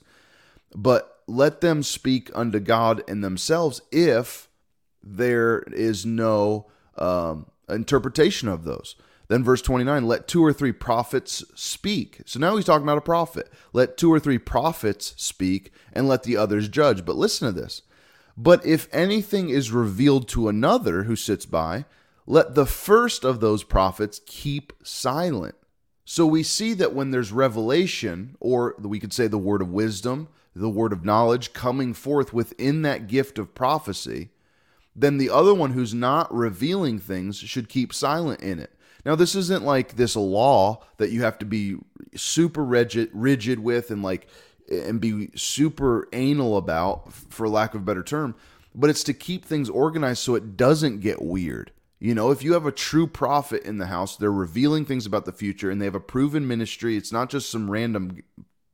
But 0.74 1.22
let 1.28 1.62
them 1.62 1.84
speak 1.84 2.32
unto 2.34 2.60
God 2.60 3.04
and 3.08 3.24
themselves 3.24 3.82
if 3.92 4.50
there 5.04 5.64
is 5.68 6.06
no 6.06 6.68
um, 6.98 7.48
interpretation 7.70 8.48
of 8.48 8.64
those. 8.64 8.96
Then 9.28 9.44
verse 9.44 9.62
29, 9.62 10.06
let 10.06 10.28
two 10.28 10.44
or 10.44 10.54
three 10.54 10.72
prophets 10.72 11.44
speak. 11.56 12.22
So 12.26 12.40
now 12.40 12.56
he's 12.56 12.66
talking 12.66 12.84
about 12.84 12.98
a 12.98 13.02
prophet. 13.02 13.52
Let 13.72 13.98
two 13.98 14.12
or 14.12 14.20
three 14.20 14.38
prophets 14.38 15.14
speak 15.18 15.72
and 15.94 16.08
let 16.08 16.24
the 16.24 16.38
others 16.38 16.68
judge. 16.68 17.06
But 17.06 17.16
listen 17.16 17.48
to 17.48 17.60
this. 17.60 17.82
But 18.36 18.66
if 18.66 18.88
anything 18.92 19.50
is 19.50 19.72
revealed 19.72 20.28
to 20.30 20.50
another 20.50 21.04
who 21.04 21.16
sits 21.16 21.46
by, 21.46 21.86
let 22.26 22.56
the 22.56 22.66
first 22.66 23.24
of 23.24 23.40
those 23.40 23.64
prophets 23.64 24.22
keep 24.26 24.74
silent. 24.84 25.56
So 26.06 26.26
we 26.26 26.44
see 26.44 26.74
that 26.74 26.94
when 26.94 27.12
there's 27.12 27.32
revelation, 27.32 28.36
or 28.40 28.76
we 28.80 29.00
could 29.00 29.14
say 29.14 29.28
the 29.28 29.38
word 29.38 29.62
of 29.62 29.72
wisdom, 29.72 30.28
the 30.56 30.70
word 30.70 30.94
of 30.94 31.06
knowledge 31.06 31.54
coming 31.54 31.94
forth 31.94 32.34
within 32.34 32.82
that 32.82 33.08
gift 33.08 33.40
of 33.40 33.56
prophecy, 33.56 34.30
then 34.96 35.18
the 35.18 35.30
other 35.30 35.54
one 35.54 35.72
who's 35.72 35.94
not 35.94 36.34
revealing 36.34 37.00
things 37.00 37.38
should 37.38 37.70
keep 37.70 37.94
silent 37.94 38.42
in 38.42 38.60
it. 38.60 38.72
Now, 39.06 39.16
this 39.16 39.36
isn't 39.36 39.66
like 39.66 39.96
this 39.96 40.16
law 40.16 40.84
that 40.98 41.12
you 41.12 41.24
have 41.24 41.38
to 41.40 41.46
be 41.46 41.78
super 42.16 42.64
rigid, 42.64 43.10
rigid 43.14 43.60
with 43.60 43.92
and 43.92 44.02
like 44.02 44.28
and 44.72 45.02
be 45.02 45.30
super 45.36 46.08
anal 46.14 46.58
about, 46.58 47.12
for 47.12 47.50
lack 47.50 47.74
of 47.74 47.82
a 47.82 47.86
better 47.86 48.04
term, 48.04 48.36
but 48.74 48.90
it's 48.90 49.04
to 49.04 49.14
keep 49.14 49.46
things 49.46 49.70
organized 49.70 50.24
so 50.24 50.36
it 50.36 50.56
doesn't 50.56 51.02
get 51.02 51.22
weird. 51.22 51.72
You 52.00 52.16
know, 52.16 52.32
if 52.32 52.44
you 52.44 52.54
have 52.54 52.66
a 52.66 52.72
true 52.72 53.08
prophet 53.08 53.64
in 53.64 53.78
the 53.78 53.88
house, 53.88 54.18
they're 54.18 54.32
revealing 54.32 54.86
things 54.86 55.06
about 55.06 55.26
the 55.26 55.32
future 55.32 55.70
and 55.70 55.82
they 55.82 55.86
have 55.86 55.96
a 55.96 56.02
proven 56.02 56.48
ministry. 56.48 56.98
It's 56.98 57.12
not 57.12 57.30
just 57.30 57.50
some 57.50 57.70
random 57.70 58.20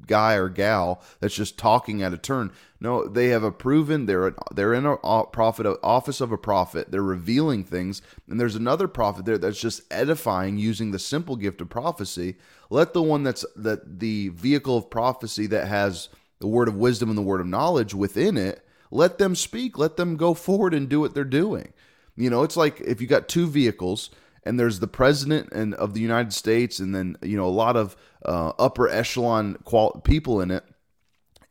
guy 0.09 0.33
or 0.33 0.49
gal 0.49 1.01
that's 1.21 1.35
just 1.35 1.57
talking 1.57 2.03
at 2.03 2.13
a 2.13 2.17
turn. 2.17 2.51
No, 2.81 3.07
they 3.07 3.27
have 3.27 3.43
a 3.43 3.51
proven 3.51 4.05
they're 4.05 4.33
they're 4.53 4.73
in 4.73 4.85
a 4.85 4.97
prophet 4.97 5.79
office 5.83 6.19
of 6.19 6.31
a 6.33 6.37
prophet. 6.37 6.91
They're 6.91 7.01
revealing 7.01 7.63
things, 7.63 8.01
and 8.27 8.39
there's 8.39 8.55
another 8.55 8.89
prophet 8.89 9.25
there 9.25 9.37
that's 9.37 9.61
just 9.61 9.81
edifying 9.91 10.57
using 10.57 10.91
the 10.91 10.99
simple 10.99 11.37
gift 11.37 11.61
of 11.61 11.69
prophecy. 11.69 12.35
Let 12.69 12.93
the 12.93 13.03
one 13.03 13.23
that's 13.23 13.45
that 13.55 13.99
the 13.99 14.29
vehicle 14.29 14.75
of 14.75 14.89
prophecy 14.89 15.47
that 15.47 15.67
has 15.67 16.09
the 16.39 16.47
word 16.47 16.67
of 16.67 16.75
wisdom 16.75 17.09
and 17.09 17.17
the 17.17 17.23
word 17.23 17.41
of 17.41 17.47
knowledge 17.47 17.93
within 17.93 18.37
it, 18.37 18.65
let 18.91 19.17
them 19.17 19.35
speak. 19.35 19.77
Let 19.77 19.97
them 19.97 20.17
go 20.17 20.33
forward 20.33 20.73
and 20.73 20.89
do 20.89 20.99
what 20.99 21.13
they're 21.13 21.23
doing. 21.23 21.73
You 22.15 22.29
know, 22.29 22.43
it's 22.43 22.57
like 22.57 22.81
if 22.81 22.99
you 22.99 23.07
got 23.07 23.29
two 23.29 23.47
vehicles 23.47 24.09
and 24.43 24.59
there's 24.59 24.79
the 24.79 24.87
president 24.87 25.51
and 25.51 25.73
of 25.75 25.93
the 25.93 26.01
United 26.01 26.33
States, 26.33 26.79
and 26.79 26.93
then 26.93 27.17
you 27.21 27.37
know 27.37 27.45
a 27.45 27.49
lot 27.49 27.75
of 27.75 27.95
uh, 28.25 28.53
upper 28.59 28.89
echelon 28.89 29.57
qual- 29.63 30.01
people 30.01 30.41
in 30.41 30.51
it, 30.51 30.63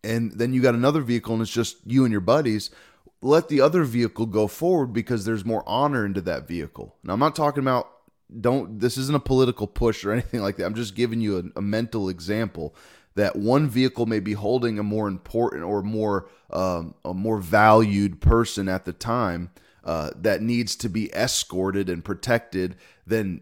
and 0.02 0.32
then 0.32 0.52
you 0.52 0.62
got 0.62 0.74
another 0.74 1.00
vehicle 1.00 1.34
and 1.34 1.42
it's 1.42 1.50
just 1.50 1.78
you 1.86 2.04
and 2.04 2.12
your 2.12 2.20
buddies. 2.20 2.70
Let 3.20 3.48
the 3.48 3.60
other 3.60 3.82
vehicle 3.82 4.26
go 4.26 4.46
forward 4.46 4.92
because 4.92 5.24
there's 5.24 5.44
more 5.44 5.64
honor 5.66 6.06
into 6.06 6.20
that 6.22 6.46
vehicle. 6.46 6.96
Now 7.02 7.14
I'm 7.14 7.20
not 7.20 7.34
talking 7.34 7.62
about 7.62 7.90
don't 8.40 8.78
this 8.78 8.98
isn't 8.98 9.16
a 9.16 9.20
political 9.20 9.66
push 9.66 10.04
or 10.04 10.12
anything 10.12 10.40
like 10.40 10.56
that. 10.56 10.66
I'm 10.66 10.74
just 10.74 10.94
giving 10.94 11.20
you 11.20 11.38
a, 11.38 11.58
a 11.58 11.62
mental 11.62 12.08
example 12.08 12.74
that 13.14 13.34
one 13.34 13.68
vehicle 13.68 14.06
may 14.06 14.20
be 14.20 14.34
holding 14.34 14.78
a 14.78 14.82
more 14.82 15.08
important 15.08 15.64
or 15.64 15.82
more 15.82 16.28
um, 16.50 16.94
a 17.04 17.12
more 17.12 17.38
valued 17.38 18.20
person 18.20 18.68
at 18.68 18.84
the 18.84 18.92
time 18.92 19.50
uh, 19.88 20.10
that 20.14 20.42
needs 20.42 20.76
to 20.76 20.86
be 20.86 21.10
escorted 21.14 21.88
and 21.88 22.04
protected 22.04 22.76
than 23.06 23.40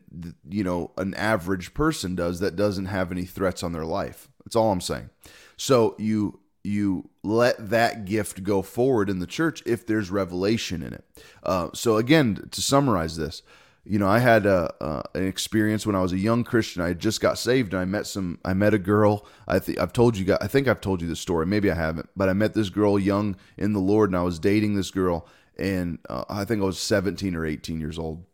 you 0.49 0.63
know 0.63 0.93
an 0.97 1.13
average 1.15 1.75
person 1.75 2.15
does 2.15 2.39
that 2.39 2.55
doesn't 2.55 2.87
have 2.87 3.11
any 3.11 3.25
threats 3.25 3.65
on 3.65 3.73
their 3.73 3.85
life. 3.85 4.29
That's 4.45 4.55
all 4.55 4.71
I'm 4.71 4.81
saying. 4.81 5.11
So 5.57 5.97
you 5.99 6.39
you 6.63 7.11
let 7.25 7.71
that 7.71 8.05
gift 8.05 8.45
go 8.45 8.63
forward 8.63 9.11
in 9.11 9.19
the 9.19 9.27
church 9.27 9.61
if 9.67 9.85
there's 9.89 10.09
revelation 10.09 10.85
in 10.85 10.93
it. 10.93 11.05
Uh, 11.43 11.71
so 11.75 11.97
again, 11.97 12.49
to 12.53 12.63
summarize 12.63 13.17
this, 13.17 13.43
you 13.85 13.99
know, 13.99 14.09
I 14.09 14.19
had 14.19 14.47
a, 14.47 14.75
uh, 14.81 15.03
an 15.15 15.27
experience 15.27 15.87
when 15.87 15.95
I 15.95 16.01
was 16.01 16.13
a 16.13 16.19
young 16.19 16.43
Christian. 16.43 16.83
I 16.83 16.93
just 16.93 17.21
got 17.21 17.39
saved, 17.39 17.73
and 17.73 17.81
I 17.81 17.85
met 17.85 18.07
some. 18.07 18.39
I 18.45 18.53
met 18.53 18.75
a 18.75 18.79
girl. 18.79 19.27
I 19.47 19.61
think 19.61 19.79
I've 19.79 19.93
told 19.93 20.17
you 20.17 20.25
guys. 20.25 20.39
I 20.41 20.49
think 20.49 20.67
I've 20.67 20.81
told 20.81 21.03
you 21.03 21.09
the 21.09 21.17
story. 21.17 21.47
Maybe 21.47 21.71
I 21.71 21.75
haven't, 21.75 22.11
but 22.17 22.29
I 22.29 22.33
met 22.33 22.55
this 22.55 22.69
girl 22.69 22.99
young 22.99 23.37
in 23.57 23.73
the 23.73 23.81
Lord, 23.81 24.11
and 24.11 24.17
I 24.17 24.23
was 24.23 24.41
dating 24.41 24.75
this 24.75 24.91
girl, 24.91 25.27
and 25.59 25.99
uh, 26.09 26.25
I 26.29 26.45
think 26.45 26.63
I 26.63 26.65
was 26.65 26.79
17 26.79 27.35
or 27.35 27.45
18 27.45 27.81
years 27.81 27.99
old. 27.99 28.25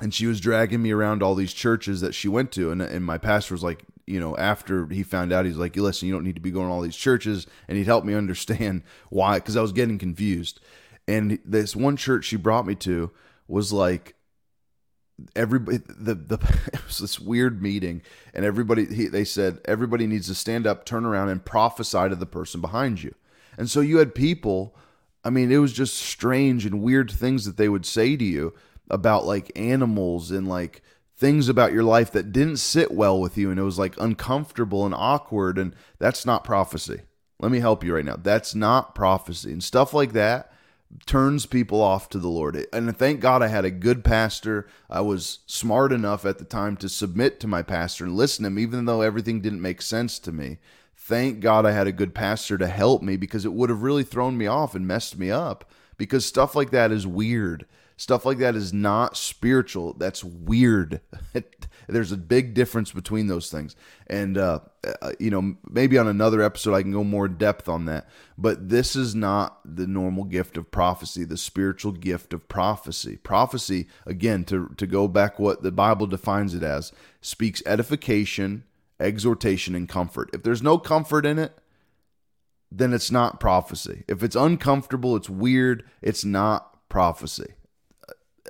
And 0.00 0.12
she 0.12 0.26
was 0.26 0.40
dragging 0.40 0.82
me 0.82 0.90
around 0.90 1.22
all 1.22 1.36
these 1.36 1.52
churches 1.52 2.00
that 2.00 2.14
she 2.14 2.26
went 2.26 2.50
to, 2.52 2.72
and 2.72 2.82
and 2.82 3.04
my 3.04 3.16
pastor 3.16 3.54
was 3.54 3.62
like, 3.62 3.84
you 4.06 4.18
know, 4.18 4.36
after 4.36 4.86
he 4.88 5.04
found 5.04 5.32
out, 5.32 5.46
he's 5.46 5.56
like, 5.56 5.76
listen, 5.76 6.08
you 6.08 6.14
don't 6.14 6.24
need 6.24 6.34
to 6.34 6.40
be 6.40 6.50
going 6.50 6.66
to 6.66 6.72
all 6.72 6.80
these 6.80 6.96
churches, 6.96 7.46
and 7.68 7.78
he'd 7.78 7.86
help 7.86 8.04
me 8.04 8.12
understand 8.14 8.82
why, 9.08 9.38
because 9.38 9.56
I 9.56 9.62
was 9.62 9.72
getting 9.72 9.98
confused. 9.98 10.60
And 11.06 11.38
this 11.44 11.76
one 11.76 11.96
church 11.96 12.24
she 12.24 12.36
brought 12.36 12.66
me 12.66 12.74
to 12.76 13.12
was 13.46 13.72
like 13.72 14.14
everybody 15.36 15.78
the 15.78 16.14
the 16.14 16.34
it 16.72 16.86
was 16.86 16.98
this 16.98 17.20
weird 17.20 17.62
meeting 17.62 18.02
and 18.32 18.44
everybody 18.44 18.86
he, 18.86 19.06
they 19.06 19.24
said 19.24 19.60
everybody 19.64 20.06
needs 20.06 20.26
to 20.26 20.34
stand 20.34 20.66
up 20.66 20.84
turn 20.84 21.04
around 21.04 21.28
and 21.28 21.44
prophesy 21.44 22.08
to 22.08 22.16
the 22.16 22.26
person 22.26 22.60
behind 22.60 23.02
you 23.02 23.14
and 23.56 23.70
so 23.70 23.80
you 23.80 23.98
had 23.98 24.14
people 24.14 24.74
I 25.24 25.30
mean, 25.30 25.50
it 25.50 25.58
was 25.58 25.72
just 25.72 25.96
strange 25.96 26.66
and 26.66 26.82
weird 26.82 27.10
things 27.10 27.46
that 27.46 27.56
they 27.56 27.68
would 27.68 27.86
say 27.86 28.16
to 28.16 28.24
you 28.24 28.54
about 28.90 29.24
like 29.24 29.50
animals 29.56 30.30
and 30.30 30.46
like 30.46 30.82
things 31.16 31.48
about 31.48 31.72
your 31.72 31.82
life 31.82 32.10
that 32.12 32.32
didn't 32.32 32.58
sit 32.58 32.90
well 32.90 33.20
with 33.20 33.38
you 33.38 33.50
and 33.50 33.58
it 33.58 33.62
was 33.62 33.78
like 33.78 33.98
uncomfortable 34.00 34.84
and 34.84 34.94
awkward 34.94 35.58
and 35.58 35.74
that's 35.98 36.26
not 36.26 36.44
prophecy. 36.44 37.00
Let 37.40 37.50
me 37.50 37.60
help 37.60 37.82
you 37.82 37.94
right 37.94 38.04
now. 38.04 38.16
That's 38.16 38.54
not 38.54 38.94
prophecy. 38.94 39.52
And 39.52 39.62
stuff 39.62 39.94
like 39.94 40.12
that 40.12 40.52
turns 41.06 41.46
people 41.46 41.80
off 41.80 42.08
to 42.10 42.18
the 42.18 42.28
Lord. 42.28 42.66
And 42.72 42.96
thank 42.96 43.20
God 43.20 43.42
I 43.42 43.48
had 43.48 43.64
a 43.64 43.70
good 43.70 44.04
pastor. 44.04 44.68
I 44.88 45.00
was 45.00 45.40
smart 45.46 45.92
enough 45.92 46.24
at 46.24 46.38
the 46.38 46.44
time 46.44 46.76
to 46.78 46.88
submit 46.88 47.40
to 47.40 47.46
my 47.46 47.62
pastor 47.62 48.04
and 48.04 48.14
listen 48.14 48.44
to 48.44 48.48
him 48.48 48.58
even 48.58 48.84
though 48.84 49.00
everything 49.00 49.40
didn't 49.40 49.62
make 49.62 49.82
sense 49.82 50.18
to 50.20 50.32
me 50.32 50.58
thank 51.04 51.40
God 51.40 51.66
I 51.66 51.72
had 51.72 51.86
a 51.86 51.92
good 51.92 52.14
pastor 52.14 52.56
to 52.56 52.66
help 52.66 53.02
me 53.02 53.16
because 53.18 53.44
it 53.44 53.52
would 53.52 53.68
have 53.68 53.82
really 53.82 54.04
thrown 54.04 54.38
me 54.38 54.46
off 54.46 54.74
and 54.74 54.86
messed 54.86 55.18
me 55.18 55.30
up 55.30 55.70
because 55.98 56.24
stuff 56.24 56.54
like 56.54 56.70
that 56.70 56.90
is 56.90 57.06
weird. 57.06 57.66
Stuff 57.98 58.24
like 58.24 58.38
that 58.38 58.56
is 58.56 58.72
not 58.72 59.14
spiritual. 59.14 59.92
That's 59.92 60.24
weird. 60.24 61.02
There's 61.88 62.10
a 62.10 62.16
big 62.16 62.54
difference 62.54 62.90
between 62.90 63.26
those 63.26 63.50
things. 63.50 63.76
And, 64.06 64.38
uh, 64.38 64.60
uh, 65.02 65.12
you 65.20 65.30
know, 65.30 65.56
maybe 65.70 65.98
on 65.98 66.08
another 66.08 66.40
episode 66.40 66.74
I 66.74 66.80
can 66.80 66.90
go 66.92 67.04
more 67.04 67.26
in 67.26 67.36
depth 67.36 67.68
on 67.68 67.84
that. 67.84 68.08
But 68.38 68.70
this 68.70 68.96
is 68.96 69.14
not 69.14 69.60
the 69.64 69.86
normal 69.86 70.24
gift 70.24 70.56
of 70.56 70.70
prophecy, 70.70 71.24
the 71.24 71.36
spiritual 71.36 71.92
gift 71.92 72.32
of 72.32 72.48
prophecy. 72.48 73.18
Prophecy, 73.18 73.88
again, 74.06 74.44
to, 74.44 74.74
to 74.78 74.86
go 74.86 75.06
back 75.06 75.38
what 75.38 75.62
the 75.62 75.70
Bible 75.70 76.06
defines 76.06 76.54
it 76.54 76.62
as, 76.62 76.92
speaks 77.20 77.62
edification 77.66 78.64
exhortation, 79.00 79.74
and 79.74 79.88
comfort. 79.88 80.30
If 80.32 80.42
there's 80.42 80.62
no 80.62 80.78
comfort 80.78 81.26
in 81.26 81.38
it, 81.38 81.58
then 82.70 82.92
it's 82.92 83.10
not 83.10 83.40
prophecy. 83.40 84.04
If 84.08 84.22
it's 84.22 84.36
uncomfortable, 84.36 85.16
it's 85.16 85.30
weird, 85.30 85.84
it's 86.02 86.24
not 86.24 86.88
prophecy. 86.88 87.54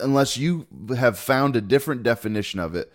Unless 0.00 0.36
you 0.36 0.66
have 0.96 1.18
found 1.18 1.56
a 1.56 1.60
different 1.60 2.02
definition 2.02 2.58
of 2.58 2.74
it, 2.74 2.92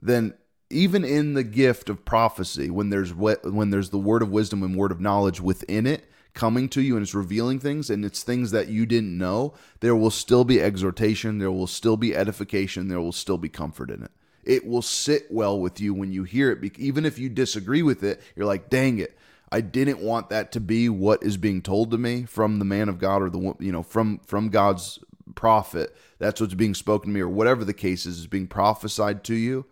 then 0.00 0.34
even 0.70 1.04
in 1.04 1.34
the 1.34 1.44
gift 1.44 1.90
of 1.90 2.04
prophecy, 2.04 2.70
when 2.70 2.90
there's 2.90 3.12
when 3.14 3.70
there's 3.70 3.90
the 3.90 3.98
word 3.98 4.22
of 4.22 4.30
wisdom 4.30 4.62
and 4.62 4.76
word 4.76 4.92
of 4.92 5.00
knowledge 5.00 5.40
within 5.40 5.86
it 5.86 6.04
coming 6.32 6.68
to 6.68 6.80
you 6.80 6.96
and 6.96 7.02
it's 7.02 7.14
revealing 7.14 7.58
things 7.58 7.90
and 7.90 8.04
it's 8.04 8.22
things 8.22 8.50
that 8.52 8.68
you 8.68 8.86
didn't 8.86 9.16
know, 9.16 9.52
there 9.80 9.96
will 9.96 10.10
still 10.10 10.44
be 10.44 10.60
exhortation, 10.60 11.38
there 11.38 11.50
will 11.50 11.66
still 11.66 11.96
be 11.96 12.14
edification, 12.14 12.88
there 12.88 13.00
will 13.00 13.12
still 13.12 13.38
be 13.38 13.48
comfort 13.48 13.90
in 13.90 14.02
it. 14.02 14.12
It 14.44 14.66
will 14.66 14.82
sit 14.82 15.26
well 15.30 15.58
with 15.58 15.80
you 15.80 15.92
when 15.94 16.12
you 16.12 16.24
hear 16.24 16.50
it, 16.50 16.78
even 16.78 17.04
if 17.04 17.18
you 17.18 17.28
disagree 17.28 17.82
with 17.82 18.02
it. 18.02 18.20
You're 18.34 18.46
like, 18.46 18.70
dang 18.70 18.98
it, 18.98 19.16
I 19.52 19.60
didn't 19.60 20.00
want 20.00 20.30
that 20.30 20.52
to 20.52 20.60
be 20.60 20.88
what 20.88 21.22
is 21.22 21.36
being 21.36 21.60
told 21.62 21.90
to 21.90 21.98
me 21.98 22.24
from 22.24 22.58
the 22.58 22.64
man 22.64 22.88
of 22.88 22.98
God 22.98 23.22
or 23.22 23.30
the 23.30 23.54
you 23.58 23.72
know 23.72 23.82
from 23.82 24.20
from 24.26 24.48
God's 24.48 24.98
prophet. 25.34 25.94
That's 26.18 26.40
what's 26.40 26.54
being 26.54 26.74
spoken 26.74 27.10
to 27.10 27.14
me 27.14 27.20
or 27.20 27.28
whatever 27.28 27.64
the 27.64 27.74
case 27.74 28.06
is 28.06 28.18
is 28.18 28.26
being 28.26 28.46
prophesied 28.46 29.24
to 29.24 29.34
you. 29.34 29.66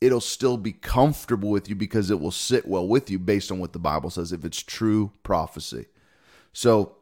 It'll 0.00 0.20
still 0.20 0.56
be 0.56 0.72
comfortable 0.72 1.50
with 1.50 1.68
you 1.68 1.74
because 1.74 2.10
it 2.10 2.20
will 2.20 2.30
sit 2.30 2.66
well 2.66 2.86
with 2.86 3.10
you 3.10 3.18
based 3.18 3.50
on 3.50 3.58
what 3.58 3.72
the 3.72 3.78
Bible 3.78 4.10
says 4.10 4.32
if 4.32 4.44
it's 4.44 4.62
true 4.62 5.12
prophecy. 5.22 5.86
So 6.52 6.96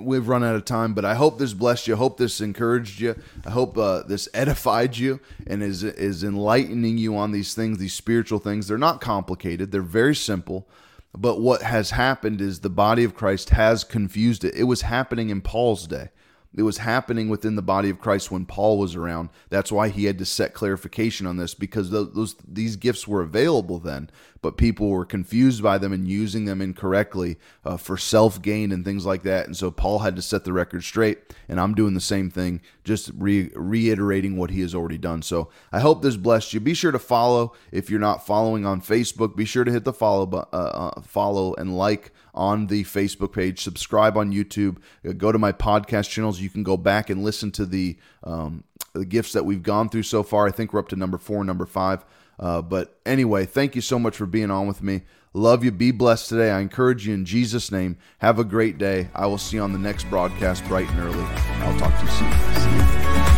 we've 0.00 0.28
run 0.28 0.44
out 0.44 0.56
of 0.56 0.64
time, 0.64 0.94
but 0.94 1.04
I 1.04 1.14
hope 1.14 1.38
this 1.38 1.52
blessed 1.52 1.86
you. 1.86 1.94
I 1.94 1.98
hope 1.98 2.18
this 2.18 2.40
encouraged 2.40 3.00
you. 3.00 3.14
I 3.46 3.50
hope 3.50 3.78
uh, 3.78 4.02
this 4.02 4.28
edified 4.34 4.96
you 4.96 5.20
and 5.46 5.62
is 5.62 5.82
is 5.84 6.24
enlightening 6.24 6.98
you 6.98 7.16
on 7.16 7.32
these 7.32 7.54
things, 7.54 7.78
these 7.78 7.94
spiritual 7.94 8.38
things. 8.38 8.68
They're 8.68 8.78
not 8.78 9.00
complicated. 9.00 9.70
They're 9.70 9.82
very 9.82 10.14
simple. 10.14 10.68
But 11.16 11.40
what 11.40 11.62
has 11.62 11.90
happened 11.90 12.40
is 12.40 12.60
the 12.60 12.70
body 12.70 13.04
of 13.04 13.14
Christ 13.14 13.50
has 13.50 13.84
confused 13.84 14.44
it. 14.44 14.54
It 14.56 14.64
was 14.64 14.82
happening 14.82 15.30
in 15.30 15.42
Paul's 15.42 15.86
day. 15.86 16.10
It 16.56 16.62
was 16.62 16.78
happening 16.78 17.28
within 17.28 17.56
the 17.56 17.62
body 17.62 17.90
of 17.90 18.00
Christ 18.00 18.30
when 18.30 18.46
Paul 18.46 18.78
was 18.78 18.94
around. 18.94 19.30
That's 19.48 19.72
why 19.72 19.88
he 19.88 20.04
had 20.04 20.18
to 20.18 20.24
set 20.24 20.54
clarification 20.54 21.26
on 21.26 21.36
this 21.36 21.52
because 21.52 21.90
those, 21.90 22.36
these 22.46 22.76
gifts 22.76 23.08
were 23.08 23.22
available 23.22 23.80
then, 23.80 24.08
but 24.44 24.58
people 24.58 24.90
were 24.90 25.06
confused 25.06 25.62
by 25.62 25.78
them 25.78 25.90
and 25.90 26.06
using 26.06 26.44
them 26.44 26.60
incorrectly 26.60 27.38
uh, 27.64 27.78
for 27.78 27.96
self 27.96 28.42
gain 28.42 28.72
and 28.72 28.84
things 28.84 29.06
like 29.06 29.22
that. 29.22 29.46
And 29.46 29.56
so 29.56 29.70
Paul 29.70 30.00
had 30.00 30.14
to 30.16 30.22
set 30.22 30.44
the 30.44 30.52
record 30.52 30.84
straight. 30.84 31.18
And 31.48 31.58
I'm 31.58 31.72
doing 31.72 31.94
the 31.94 32.00
same 32.00 32.28
thing, 32.28 32.60
just 32.84 33.10
re- 33.16 33.50
reiterating 33.54 34.36
what 34.36 34.50
he 34.50 34.60
has 34.60 34.74
already 34.74 34.98
done. 34.98 35.22
So 35.22 35.48
I 35.72 35.80
hope 35.80 36.02
this 36.02 36.18
blessed 36.18 36.52
you. 36.52 36.60
Be 36.60 36.74
sure 36.74 36.92
to 36.92 36.98
follow 36.98 37.54
if 37.72 37.88
you're 37.88 37.98
not 37.98 38.26
following 38.26 38.66
on 38.66 38.82
Facebook. 38.82 39.34
Be 39.34 39.46
sure 39.46 39.64
to 39.64 39.72
hit 39.72 39.84
the 39.84 39.94
follow 39.94 40.30
uh, 40.52 40.56
uh, 40.56 41.00
follow 41.00 41.54
and 41.54 41.74
like 41.74 42.12
on 42.34 42.66
the 42.66 42.84
Facebook 42.84 43.32
page. 43.32 43.62
Subscribe 43.62 44.18
on 44.18 44.30
YouTube. 44.30 44.76
Uh, 45.08 45.12
go 45.12 45.32
to 45.32 45.38
my 45.38 45.52
podcast 45.52 46.10
channels. 46.10 46.38
You 46.38 46.50
can 46.50 46.64
go 46.64 46.76
back 46.76 47.08
and 47.08 47.24
listen 47.24 47.50
to 47.52 47.64
the 47.64 47.96
um, 48.22 48.64
the 48.92 49.06
gifts 49.06 49.32
that 49.32 49.46
we've 49.46 49.62
gone 49.62 49.88
through 49.88 50.02
so 50.02 50.22
far. 50.22 50.46
I 50.46 50.50
think 50.50 50.74
we're 50.74 50.80
up 50.80 50.88
to 50.88 50.96
number 50.96 51.16
four, 51.16 51.42
number 51.44 51.64
five. 51.64 52.04
Uh, 52.38 52.62
but 52.62 52.98
anyway, 53.06 53.46
thank 53.46 53.74
you 53.74 53.80
so 53.80 53.98
much 53.98 54.16
for 54.16 54.26
being 54.26 54.50
on 54.50 54.66
with 54.66 54.82
me. 54.82 55.02
Love 55.32 55.64
you. 55.64 55.72
Be 55.72 55.90
blessed 55.90 56.28
today. 56.28 56.50
I 56.50 56.60
encourage 56.60 57.06
you 57.06 57.14
in 57.14 57.24
Jesus' 57.24 57.72
name. 57.72 57.96
Have 58.18 58.38
a 58.38 58.44
great 58.44 58.78
day. 58.78 59.10
I 59.14 59.26
will 59.26 59.38
see 59.38 59.56
you 59.56 59.62
on 59.62 59.72
the 59.72 59.78
next 59.78 60.04
broadcast 60.04 60.64
bright 60.66 60.88
and 60.90 61.00
early. 61.00 61.24
I'll 61.24 61.78
talk 61.78 61.98
to 61.98 62.04
you 62.04 62.10
soon. 62.12 63.33